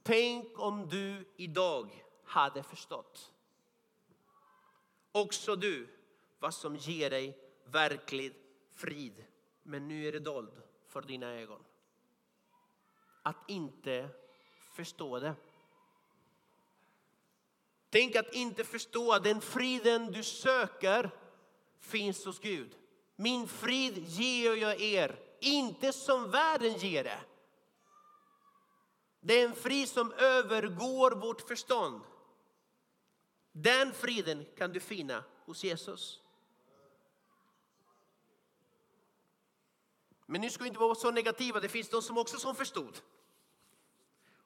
Tänk 0.04 0.60
om 0.60 0.90
du 0.90 1.34
idag 1.38 2.04
hade 2.24 2.64
förstått. 2.64 3.32
Också 5.12 5.56
du 5.56 5.88
vad 6.40 6.54
som 6.54 6.76
ger 6.76 7.10
dig 7.10 7.38
verklig 7.66 8.34
frid. 8.76 9.26
Men 9.64 9.88
nu 9.88 10.08
är 10.08 10.12
det 10.12 10.20
dold 10.20 10.62
för 10.88 11.02
dina 11.02 11.28
ögon. 11.34 11.64
Att 13.24 13.50
inte 13.50 14.10
förstå 14.76 15.20
det. 15.20 15.36
Tänk 17.90 18.16
att 18.16 18.34
inte 18.34 18.64
förstå 18.64 19.20
den 19.20 19.42
friden 19.42 20.12
du 20.12 20.24
söker 20.24 21.23
finns 21.84 22.26
hos 22.26 22.40
Gud. 22.40 22.78
Min 23.16 23.48
frid 23.48 23.98
ger 23.98 24.56
jag 24.56 24.82
er, 24.82 25.20
inte 25.40 25.94
som 25.94 26.32
världen 26.32 26.74
ger 26.74 27.04
det. 27.04 27.20
Det 29.20 29.42
är 29.42 29.46
en 29.46 29.56
frid 29.56 29.90
som 29.90 30.12
övergår 30.12 31.12
vårt 31.12 31.42
förstånd. 31.42 32.02
Den 33.52 33.94
friden 33.94 34.46
kan 34.58 34.74
du 34.74 34.80
finna 34.80 35.24
hos 35.46 35.64
Jesus. 35.64 36.20
Men 40.26 40.42
nu 40.42 40.50
ska 40.50 40.64
vi 40.64 40.68
inte 40.68 40.80
vara 40.80 40.96
så 40.96 41.12
negativa, 41.12 41.60
det 41.60 41.70
finns 41.70 41.90
de 41.90 42.02
som 42.02 42.18
också 42.18 42.38
som 42.38 42.56
förstod. 42.56 43.02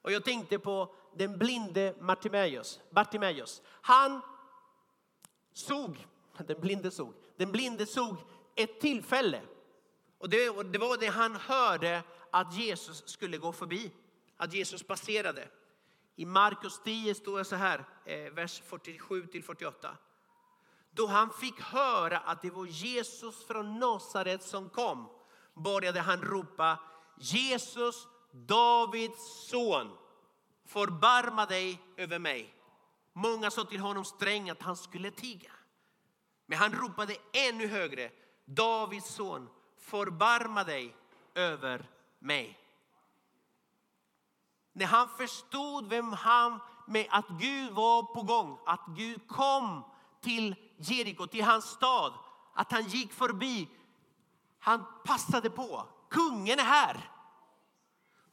Och 0.02 0.12
jag 0.12 0.23
tänkte 0.26 0.60
på 0.60 0.95
den 1.15 1.38
blinde 1.38 1.95
Bartimeus. 2.00 2.80
Bartimeus. 2.89 3.62
Han 3.65 4.21
såg, 5.54 6.08
den 6.38 6.62
blinde 6.62 6.91
såg, 6.91 7.13
den 7.38 7.52
blinde 7.52 7.86
såg 7.86 8.17
ett 8.56 8.80
tillfälle. 8.80 9.41
Och 10.17 10.30
det, 10.30 10.63
det 10.63 10.78
var 10.78 10.97
det 10.97 11.08
han 11.08 11.36
hörde 11.36 12.04
att 12.32 12.54
Jesus 12.54 13.04
skulle 13.06 13.38
gå 13.38 13.52
förbi, 13.52 13.91
att 14.38 14.54
Jesus 14.54 14.84
passerade. 14.84 15.47
I 16.15 16.26
Markus 16.26 16.82
10 16.84 17.15
står 17.15 17.38
det 17.38 17.45
så 17.45 17.56
här, 17.56 17.86
eh, 18.06 18.34
vers 18.34 18.62
47 18.65 19.28
till 19.28 19.43
48. 19.43 19.97
Då 20.91 21.08
han 21.08 21.30
fick 21.34 21.62
höra 21.62 22.17
att 22.17 22.41
det 22.41 22.50
var 22.50 22.65
Jesus 22.65 23.45
från 23.45 23.80
Nasaret 23.80 24.43
som 24.43 24.69
kom 24.69 25.10
började 25.54 26.00
han 26.00 26.21
ropa 26.21 26.80
Jesus, 27.19 28.08
Davids 28.32 29.50
son, 29.50 29.97
förbarma 30.65 31.45
dig 31.45 31.82
över 31.97 32.19
mig. 32.19 32.54
Många 33.13 33.52
sa 33.52 33.63
till 33.63 33.80
honom 33.80 34.06
sträng 34.06 34.50
att 34.50 34.62
han 34.62 34.78
skulle 34.78 35.12
tiga. 35.12 35.52
Men 36.47 36.57
han 36.57 36.71
ropade 36.71 37.15
ännu 37.33 37.67
högre. 37.67 38.12
Davids 38.45 39.13
son, 39.13 39.49
förbarma 39.77 40.63
dig 40.63 40.95
över 41.36 41.86
mig. 42.19 42.60
När 44.73 44.86
han 44.86 45.10
förstod 45.10 45.89
vem 45.89 46.13
han 46.13 46.60
med 46.88 47.07
att 47.10 47.27
Gud 47.29 47.73
var 47.73 48.03
på 48.03 48.21
gång, 48.21 48.60
att 48.65 48.86
Gud 48.88 49.27
kom 49.27 49.83
till 50.21 50.55
Jeriko, 50.77 51.27
till 51.27 51.43
hans 51.43 51.65
stad, 51.65 52.13
att 52.53 52.71
han 52.71 52.83
gick 52.83 53.13
förbi. 53.13 53.69
Han 54.60 54.86
passade 55.05 55.49
på. 55.49 55.88
Kungen 56.10 56.60
är 56.60 56.63
här. 56.63 57.12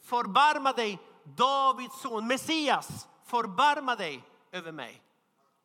Förbarma 0.02 0.72
dig, 0.72 0.98
Davids 1.24 2.00
son, 2.00 2.26
Messias. 2.26 3.08
Förbarma 3.24 3.96
dig 3.96 4.24
över 4.52 4.72
mig. 4.72 5.02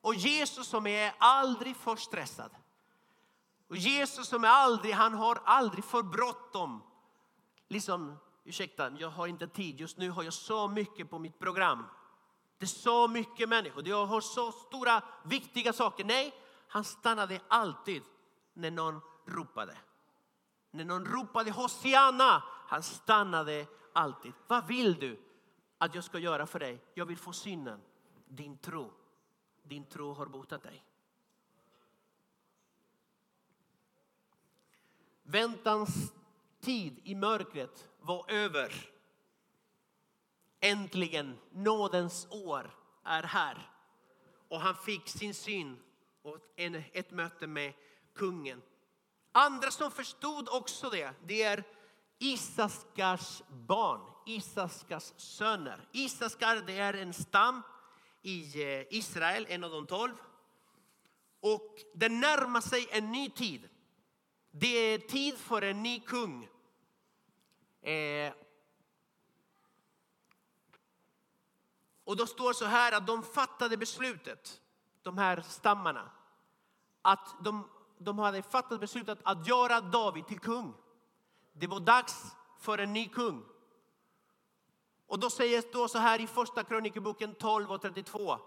Och 0.02 0.16
Jesus 0.16 0.68
som 0.68 0.88
är 0.88 1.14
aldrig 1.18 1.76
för 1.76 1.96
stressad. 1.96 2.52
Och 3.68 3.78
Jesus 3.78 4.28
som 4.28 4.44
är 4.44 4.48
aldrig, 4.48 4.94
han 4.94 5.14
har 5.14 5.42
aldrig 5.46 5.84
för 5.84 6.04
bråttom. 6.04 6.84
Liksom, 7.68 8.18
ursäkta, 8.44 8.92
jag 8.98 9.10
har 9.10 9.28
inte 9.28 9.48
tid. 9.48 9.80
Just 9.80 9.98
nu 9.98 10.10
har 10.10 10.24
jag 10.24 10.34
så 10.34 10.68
mycket 10.68 11.10
på 11.10 11.20
mitt 11.20 11.40
program. 11.40 11.86
Det 12.58 12.66
är 12.66 12.68
så 12.68 13.08
mycket 13.08 13.50
människor. 13.50 13.88
Jag 13.88 14.06
har 14.06 14.22
så 14.22 14.52
stora, 14.52 15.04
viktiga 15.24 15.74
saker. 15.74 16.04
Nej, 16.04 16.36
han 16.68 16.84
stannade 16.84 17.40
alltid 17.48 18.04
när 18.54 18.72
någon 18.72 19.02
ropade. 19.26 19.78
När 20.72 20.86
någon 20.86 21.06
ropade 21.06 21.52
Hosianna, 21.52 22.44
han 22.68 22.84
stannade 22.84 23.66
alltid. 23.94 24.34
Vad 24.48 24.68
vill 24.68 24.94
du 24.94 25.20
att 25.78 25.96
jag 25.96 26.04
ska 26.04 26.20
göra 26.20 26.48
för 26.48 26.60
dig? 26.60 26.84
Jag 26.94 27.06
vill 27.06 27.18
få 27.18 27.34
synen, 27.34 27.82
din 28.28 28.58
tro. 28.58 28.92
Din 29.70 29.86
tro 29.86 30.14
har 30.14 30.26
botat 30.26 30.64
dig. 30.64 30.84
Väntans 35.24 36.14
tid 36.60 37.00
i 37.04 37.16
mörkret 37.16 37.88
var 38.02 38.32
över. 38.32 38.90
Äntligen, 40.60 41.38
nådens 41.52 42.28
år 42.30 42.78
är 43.04 43.24
här. 43.24 43.72
Och 44.48 44.60
han 44.60 44.76
fick 44.76 45.08
sin 45.08 45.34
syn 45.34 45.80
och 46.22 46.38
ett 46.56 47.12
möte 47.12 47.48
med 47.48 47.74
kungen. 48.14 48.62
Andra 49.32 49.72
som 49.72 49.92
förstod 49.92 50.50
också 50.50 50.90
det, 50.90 51.14
det 51.26 51.44
är 51.44 51.64
Isaskars 52.18 53.42
barn, 53.50 54.02
Isaskars 54.26 55.14
söner. 55.18 55.88
Isaskar 55.92 56.56
det 56.56 56.78
är 56.78 56.94
en 56.94 57.14
stam 57.14 57.62
i 58.22 58.64
eh, 58.64 58.86
Israel, 58.90 59.46
en 59.50 59.64
av 59.64 59.72
de 59.72 59.88
tolv. 59.88 60.14
Och 61.40 61.76
det 61.94 62.10
närmar 62.10 62.62
sig 62.62 62.88
en 62.92 63.12
ny 63.12 63.30
tid. 63.30 63.70
Det 64.52 64.68
är 64.68 64.98
tid 64.98 65.38
för 65.38 65.62
en 65.62 65.84
ny 65.84 66.00
kung. 66.00 66.50
Eh, 67.82 68.34
och 72.04 72.16
då 72.16 72.28
står 72.28 72.54
så 72.54 72.66
här 72.66 72.92
att 72.92 73.08
de 73.08 73.24
fattade 73.24 73.78
beslutet, 73.78 74.62
de 75.02 75.18
här 75.18 75.42
stammarna, 75.42 76.12
att 77.02 77.36
de, 77.44 77.70
de 77.98 78.20
hade 78.20 78.42
fattat 78.42 78.80
beslutet 78.80 79.20
att 79.24 79.48
göra 79.48 79.82
David 79.82 80.28
till 80.28 80.40
kung. 80.40 80.74
Det 81.54 81.68
var 81.68 81.80
dags 81.80 82.36
för 82.60 82.78
en 82.78 82.94
ny 82.94 83.10
kung. 83.10 83.46
Och 85.10 85.20
då 85.20 85.30
sägs 85.30 85.66
det 85.72 85.90
så 85.90 85.98
här 85.98 86.22
i 86.22 86.28
första 86.28 86.64
krönikeboken 86.64 87.36
12 87.36 87.72
och 87.72 87.82
32. 87.82 88.40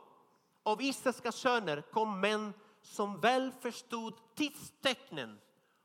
Av 0.62 0.82
Israels 0.82 1.36
söner 1.36 1.82
kom 1.92 2.20
män 2.20 2.52
som 2.82 3.20
väl 3.20 3.52
förstod 3.60 4.14
tidstecknen 4.34 5.40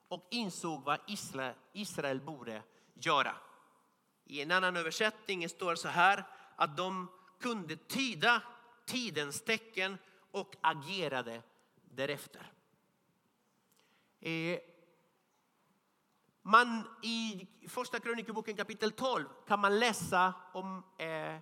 och 0.08 0.28
insåg 0.30 0.84
vad 0.84 1.00
Israel, 1.08 1.56
Israel 1.74 2.22
borde 2.22 2.63
göra. 2.94 3.36
I 4.26 4.42
en 4.42 4.52
annan 4.52 4.78
översättning 4.78 5.50
står 5.50 5.72
det 5.72 5.78
så 5.78 5.88
här 5.88 6.24
att 6.56 6.78
de 6.78 7.08
kunde 7.40 7.76
tyda 7.76 8.42
tidens 8.86 9.42
tecken 9.42 9.98
och 10.32 10.56
agerade 10.62 11.42
därefter. 11.82 12.52
Eh, 14.20 14.60
man, 16.48 16.84
I 17.02 17.48
första 17.68 18.00
krönikeboken 18.00 18.56
kapitel 18.56 18.92
12 18.92 19.26
kan 19.48 19.60
man 19.60 19.80
läsa 19.80 20.34
om 20.54 20.84
eh, 20.98 21.40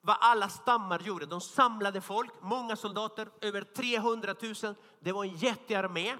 vad 0.00 0.16
alla 0.20 0.48
stammar 0.48 1.00
gjorde. 1.00 1.26
De 1.26 1.40
samlade 1.40 2.00
folk, 2.00 2.30
många 2.40 2.76
soldater, 2.76 3.28
över 3.40 3.62
300 3.62 4.34
000. 4.62 4.74
Det 5.00 5.12
var 5.12 5.24
en 5.24 5.36
jättearmé. 5.36 6.16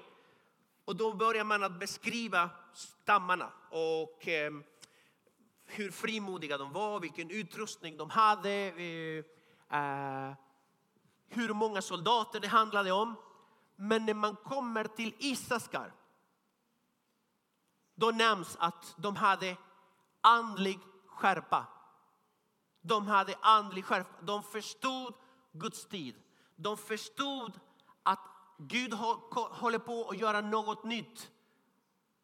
Och 0.85 0.95
då 0.95 1.13
börjar 1.13 1.43
man 1.43 1.63
att 1.63 1.79
beskriva 1.79 2.49
stammarna 2.73 3.51
och 3.69 4.27
eh, 4.27 4.51
hur 5.65 5.91
frimodiga 5.91 6.57
de 6.57 6.73
var, 6.73 6.99
vilken 6.99 7.29
utrustning 7.29 7.97
de 7.97 8.09
hade, 8.09 8.51
eh, 8.51 9.79
eh, 9.79 10.33
hur 11.27 11.53
många 11.53 11.81
soldater 11.81 12.39
det 12.39 12.47
handlade 12.47 12.91
om. 12.91 13.15
Men 13.75 14.05
när 14.05 14.13
man 14.13 14.35
kommer 14.35 14.83
till 14.83 15.15
Isaskar 15.19 15.93
då 17.97 18.11
nämns 18.11 18.57
att 18.59 18.95
de 18.97 19.15
hade 19.15 19.57
andlig 20.21 20.79
skärpa. 21.05 21.65
De 22.81 23.07
hade 23.07 23.35
andlig 23.41 23.85
skärpa. 23.85 24.21
De 24.21 24.43
förstod 24.43 25.13
Guds 25.51 25.85
tid. 25.85 26.15
De 26.55 26.77
förstod 26.77 27.59
att 28.03 28.19
Gud 28.57 28.93
håller 28.93 29.79
på 29.79 30.09
att 30.09 30.17
göra 30.17 30.41
något 30.41 30.83
nytt. 30.83 31.31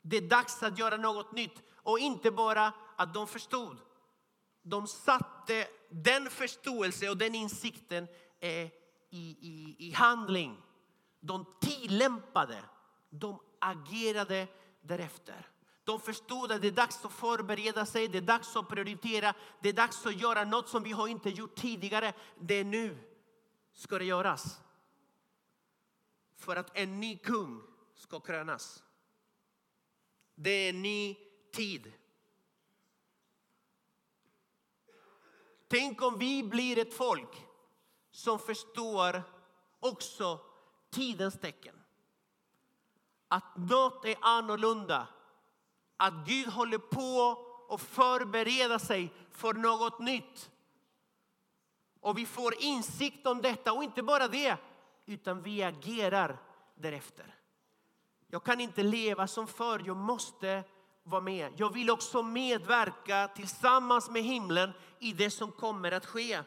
Det 0.01 0.17
är 0.17 0.29
dags 0.29 0.63
att 0.63 0.79
göra 0.79 0.97
något 0.97 1.31
nytt. 1.31 1.63
Och 1.75 1.99
inte 1.99 2.31
bara 2.31 2.73
att 2.95 3.13
de 3.13 3.27
förstod. 3.27 3.77
De 4.61 4.87
satte 4.87 5.67
den 5.89 6.29
förståelse 6.29 7.09
och 7.09 7.17
den 7.17 7.35
insikten 7.35 8.07
eh, 8.39 8.49
i, 8.49 8.71
i, 9.09 9.75
i 9.79 9.91
handling. 9.91 10.61
De 11.19 11.45
tillämpade, 11.61 12.63
de 13.09 13.39
agerade 13.59 14.47
därefter. 14.81 15.52
De 15.83 15.99
förstod 15.99 16.51
att 16.51 16.61
det 16.61 16.67
är 16.67 16.71
dags 16.71 17.05
att 17.05 17.13
förbereda 17.13 17.85
sig, 17.85 18.07
det 18.07 18.17
är 18.17 18.21
dags 18.21 18.55
att 18.55 18.67
prioritera, 18.67 19.33
det 19.61 19.69
är 19.69 19.73
dags 19.73 20.05
att 20.05 20.21
göra 20.21 20.43
något 20.43 20.69
som 20.69 20.83
vi 20.83 20.91
har 20.91 21.07
inte 21.07 21.29
gjort 21.29 21.55
tidigare. 21.55 22.13
Det 22.39 22.53
är 22.53 22.63
nu 22.63 22.97
ska 23.73 23.99
det 23.99 24.05
göras. 24.05 24.61
För 26.35 26.55
att 26.55 26.77
en 26.77 26.99
ny 26.99 27.17
kung 27.17 27.61
ska 27.95 28.19
krönas. 28.19 28.83
Det 30.35 30.49
är 30.49 30.69
en 30.69 30.81
ny 30.81 31.17
tid. 31.51 31.93
Tänk 35.67 36.01
om 36.01 36.19
vi 36.19 36.43
blir 36.43 36.77
ett 36.77 36.93
folk 36.93 37.47
som 38.11 38.39
förstår 38.39 39.23
också 39.79 40.39
tidens 40.89 41.39
tecken. 41.39 41.75
Att 43.27 43.57
något 43.57 44.05
är 44.05 44.15
annorlunda 44.21 45.07
att 46.03 46.27
Gud 46.27 46.47
håller 46.47 46.77
på 46.77 47.37
att 47.69 47.81
förbereda 47.81 48.79
sig 48.79 49.13
för 49.31 49.53
något 49.53 49.99
nytt. 49.99 50.51
Och 51.99 52.17
vi 52.17 52.25
får 52.25 52.63
insikt 52.63 53.27
om 53.27 53.41
detta 53.41 53.73
och 53.73 53.83
inte 53.83 54.03
bara 54.03 54.27
det, 54.27 54.57
utan 55.05 55.41
vi 55.41 55.63
agerar 55.63 56.37
därefter. 56.75 57.35
Jag 58.27 58.43
kan 58.43 58.59
inte 58.59 58.83
leva 58.83 59.27
som 59.27 59.47
förr, 59.47 59.83
jag 59.85 59.97
måste 59.97 60.63
vara 61.03 61.21
med. 61.21 61.53
Jag 61.57 61.73
vill 61.73 61.89
också 61.89 62.23
medverka 62.23 63.27
tillsammans 63.35 64.09
med 64.09 64.23
himlen 64.23 64.71
i 64.99 65.13
det 65.13 65.29
som 65.29 65.51
kommer 65.51 65.91
att 65.91 66.05
ske. 66.05 66.41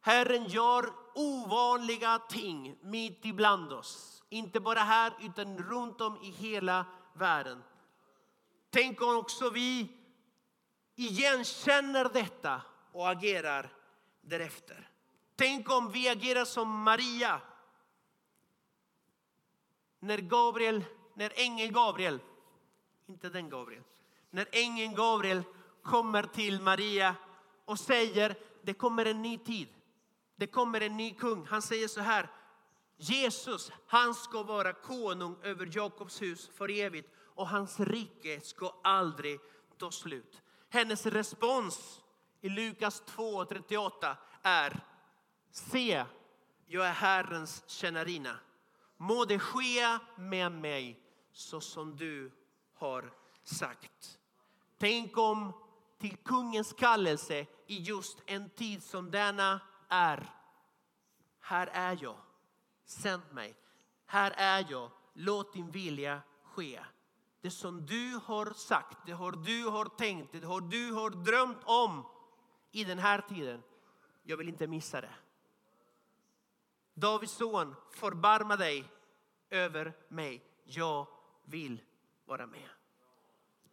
Herren 0.00 0.44
gör 0.44 0.92
ovanliga 1.14 2.18
ting 2.18 2.76
mitt 2.82 3.24
ibland 3.24 3.72
oss. 3.72 4.13
Inte 4.34 4.60
bara 4.60 4.78
här 4.80 5.12
utan 5.20 5.58
runt 5.58 6.00
om 6.00 6.16
i 6.22 6.30
hela 6.30 6.86
världen. 7.12 7.62
Tänk 8.70 9.02
om 9.02 9.16
också 9.16 9.50
vi 9.50 9.88
igenkänner 10.94 12.10
detta 12.12 12.62
och 12.92 13.10
agerar 13.10 13.72
därefter. 14.20 14.90
Tänk 15.36 15.70
om 15.70 15.90
vi 15.90 16.08
agerar 16.08 16.44
som 16.44 16.82
Maria. 16.82 17.40
När 19.98 20.18
Gabriel, 20.18 20.84
när 21.14 21.32
ängeln 21.36 21.72
Gabriel, 21.72 22.18
inte 23.06 23.28
den 23.28 23.50
Gabriel, 23.50 23.82
när 24.30 24.48
ängeln 24.52 24.94
Gabriel 24.94 25.42
kommer 25.82 26.22
till 26.22 26.60
Maria 26.60 27.14
och 27.64 27.78
säger 27.78 28.36
det 28.62 28.74
kommer 28.74 29.06
en 29.06 29.22
ny 29.22 29.38
tid. 29.38 29.68
Det 30.36 30.46
kommer 30.46 30.80
en 30.80 30.96
ny 30.96 31.14
kung. 31.14 31.46
Han 31.46 31.62
säger 31.62 31.88
så 31.88 32.00
här. 32.00 32.30
Jesus, 32.96 33.72
han 33.86 34.14
ska 34.14 34.42
vara 34.42 34.72
konung 34.72 35.36
över 35.42 35.68
Jakobs 35.72 36.22
hus 36.22 36.50
för 36.54 36.70
evigt 36.70 37.10
och 37.34 37.48
hans 37.48 37.80
rike 37.80 38.40
ska 38.40 38.74
aldrig 38.84 39.40
ta 39.78 39.90
slut. 39.90 40.42
Hennes 40.68 41.06
respons 41.06 42.00
i 42.40 42.48
Lukas 42.48 43.02
2.38 43.02 44.16
är 44.42 44.80
Se, 45.50 46.04
jag 46.66 46.86
är 46.86 46.92
Herrens 46.92 47.64
tjänarina. 47.66 48.38
Må 48.96 49.24
det 49.24 49.38
ske 49.38 49.98
med 50.16 50.52
mig 50.52 51.00
så 51.32 51.60
som 51.60 51.96
du 51.96 52.30
har 52.74 53.12
sagt. 53.44 54.18
Tänk 54.78 55.18
om 55.18 55.52
till 55.98 56.16
kungens 56.16 56.72
kallelse 56.72 57.46
i 57.66 57.78
just 57.78 58.18
en 58.26 58.50
tid 58.50 58.82
som 58.82 59.10
denna 59.10 59.60
är. 59.88 60.30
Här 61.40 61.66
är 61.66 61.98
jag, 62.00 62.16
sänd 62.84 63.22
mig. 63.32 63.54
Här 64.06 64.30
är 64.36 64.66
jag, 64.70 64.90
låt 65.12 65.52
din 65.52 65.70
vilja 65.70 66.22
ske. 66.44 66.84
Det 67.40 67.50
som 67.50 67.86
du 67.86 68.20
har 68.24 68.52
sagt, 68.52 68.98
det 69.06 69.12
har 69.12 69.32
du 69.32 69.64
har 69.64 69.84
tänkt, 69.84 70.32
det 70.32 70.46
har 70.46 70.60
du 70.60 70.92
har 70.92 71.10
drömt 71.10 71.58
om 71.64 72.06
i 72.72 72.84
den 72.84 72.98
här 72.98 73.20
tiden. 73.20 73.62
Jag 74.22 74.36
vill 74.36 74.48
inte 74.48 74.66
missa 74.66 75.00
det. 75.00 75.14
Davids 76.94 77.32
son, 77.32 77.74
förbarma 77.90 78.56
dig 78.56 78.84
över 79.50 79.92
mig. 80.08 80.44
Jag 80.64 81.06
vill 81.44 81.80
vara 82.24 82.46
med. 82.46 82.68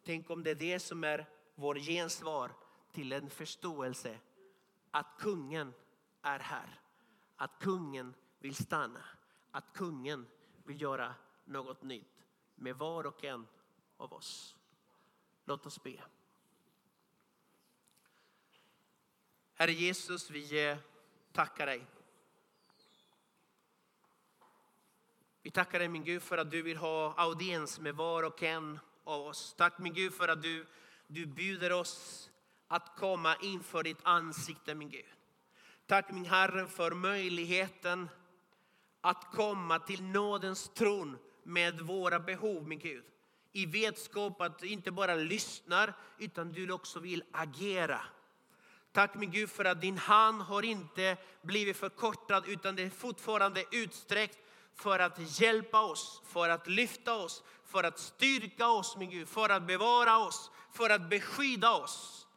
Tänk 0.03 0.29
om 0.29 0.43
det 0.43 0.51
är 0.51 0.55
det 0.55 0.79
som 0.79 1.03
är 1.03 1.29
vår 1.55 1.75
gensvar 1.75 2.51
till 2.91 3.11
en 3.11 3.29
förståelse 3.29 4.19
att 4.91 5.07
kungen 5.17 5.73
är 6.21 6.39
här. 6.39 6.79
Att 7.35 7.59
kungen 7.59 8.13
vill 8.41 8.55
stanna. 8.55 9.03
Att 9.51 9.73
kungen 9.73 10.27
vill 10.63 10.81
göra 10.81 11.15
något 11.45 11.83
nytt 11.83 12.25
med 12.55 12.75
var 12.75 13.05
och 13.05 13.23
en 13.23 13.47
av 13.97 14.13
oss. 14.13 14.55
Låt 15.45 15.65
oss 15.65 15.83
be. 15.83 16.03
Herre 19.53 19.71
Jesus, 19.71 20.29
vi 20.29 20.69
eh, 20.69 20.77
tackar 21.31 21.65
dig. 21.65 21.85
Vi 25.41 25.51
tackar 25.51 25.79
dig 25.79 25.87
min 25.87 26.03
Gud 26.03 26.21
för 26.21 26.37
att 26.37 26.51
du 26.51 26.61
vill 26.61 26.77
ha 26.77 27.13
audiens 27.17 27.79
med 27.79 27.95
var 27.95 28.23
och 28.23 28.43
en 28.43 28.79
av 29.03 29.21
oss. 29.21 29.53
Tack 29.57 29.77
min 29.77 29.93
Gud 29.93 30.13
för 30.13 30.27
att 30.27 30.41
du, 30.41 30.67
du 31.07 31.25
bjuder 31.25 31.71
oss 31.71 32.29
att 32.67 32.95
komma 32.97 33.35
inför 33.41 33.83
ditt 33.83 33.99
ansikte 34.03 34.75
min 34.75 34.89
Gud. 34.89 35.05
Tack 35.85 36.11
min 36.11 36.25
Herre 36.25 36.67
för 36.67 36.91
möjligheten 36.91 38.09
att 39.01 39.31
komma 39.31 39.79
till 39.79 40.03
nådens 40.03 40.69
tron 40.69 41.17
med 41.43 41.81
våra 41.81 42.19
behov 42.19 42.67
min 42.67 42.79
Gud. 42.79 43.03
I 43.51 43.65
vetskap 43.65 44.41
att 44.41 44.59
du 44.59 44.67
inte 44.67 44.91
bara 44.91 45.15
lyssnar 45.15 45.93
utan 46.17 46.51
du 46.51 46.71
också 46.71 46.99
vill 46.99 47.23
agera. 47.31 48.01
Tack 48.91 49.15
min 49.15 49.31
Gud 49.31 49.49
för 49.49 49.65
att 49.65 49.81
din 49.81 49.97
hand 49.97 50.41
har 50.41 50.63
inte 50.63 51.17
blivit 51.41 51.77
förkortad 51.77 52.43
utan 52.47 52.75
det 52.75 52.83
är 52.83 52.89
fortfarande 52.89 53.63
utsträckt 53.71 54.39
för 54.75 54.99
att 54.99 55.41
hjälpa 55.41 55.81
oss, 55.81 56.21
för 56.25 56.49
att 56.49 56.67
lyfta 56.67 57.15
oss, 57.15 57.43
för 57.65 57.83
att 57.83 57.99
styrka 57.99 58.67
oss 58.67 58.97
min 58.97 59.09
Gud, 59.09 59.27
för 59.27 59.49
att 59.49 59.67
bevara 59.67 60.17
oss, 60.17 60.51
för 60.71 60.89
att 60.89 61.09
beskydda 61.09 61.73
oss. 61.73 62.27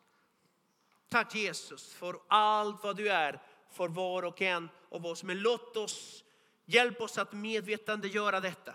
Tack 1.08 1.34
Jesus 1.34 1.94
för 1.94 2.16
allt 2.28 2.82
vad 2.82 2.96
du 2.96 3.08
är 3.08 3.42
för 3.70 3.88
var 3.88 4.22
och 4.24 4.42
en 4.42 4.68
av 4.90 5.06
oss. 5.06 5.22
Men 5.22 5.40
låt 5.40 5.76
oss, 5.76 6.23
hjälp 6.64 7.00
oss 7.00 7.18
att 7.18 7.32
medvetandegöra 7.32 8.40
detta. 8.40 8.74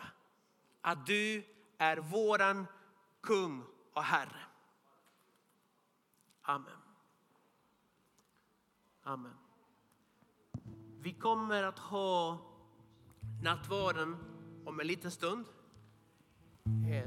Att 0.81 1.05
du 1.05 1.43
är 1.77 1.97
våran 1.97 2.67
kung 3.21 3.63
och 3.93 4.03
Herre. 4.03 4.45
Amen. 6.41 6.77
Amen. 9.03 9.33
Vi 11.01 11.13
kommer 11.13 11.63
att 11.63 11.79
ha 11.79 12.37
nattvarden 13.43 14.17
om 14.65 14.79
en 14.79 14.87
liten 14.87 15.11
stund. 15.11 15.45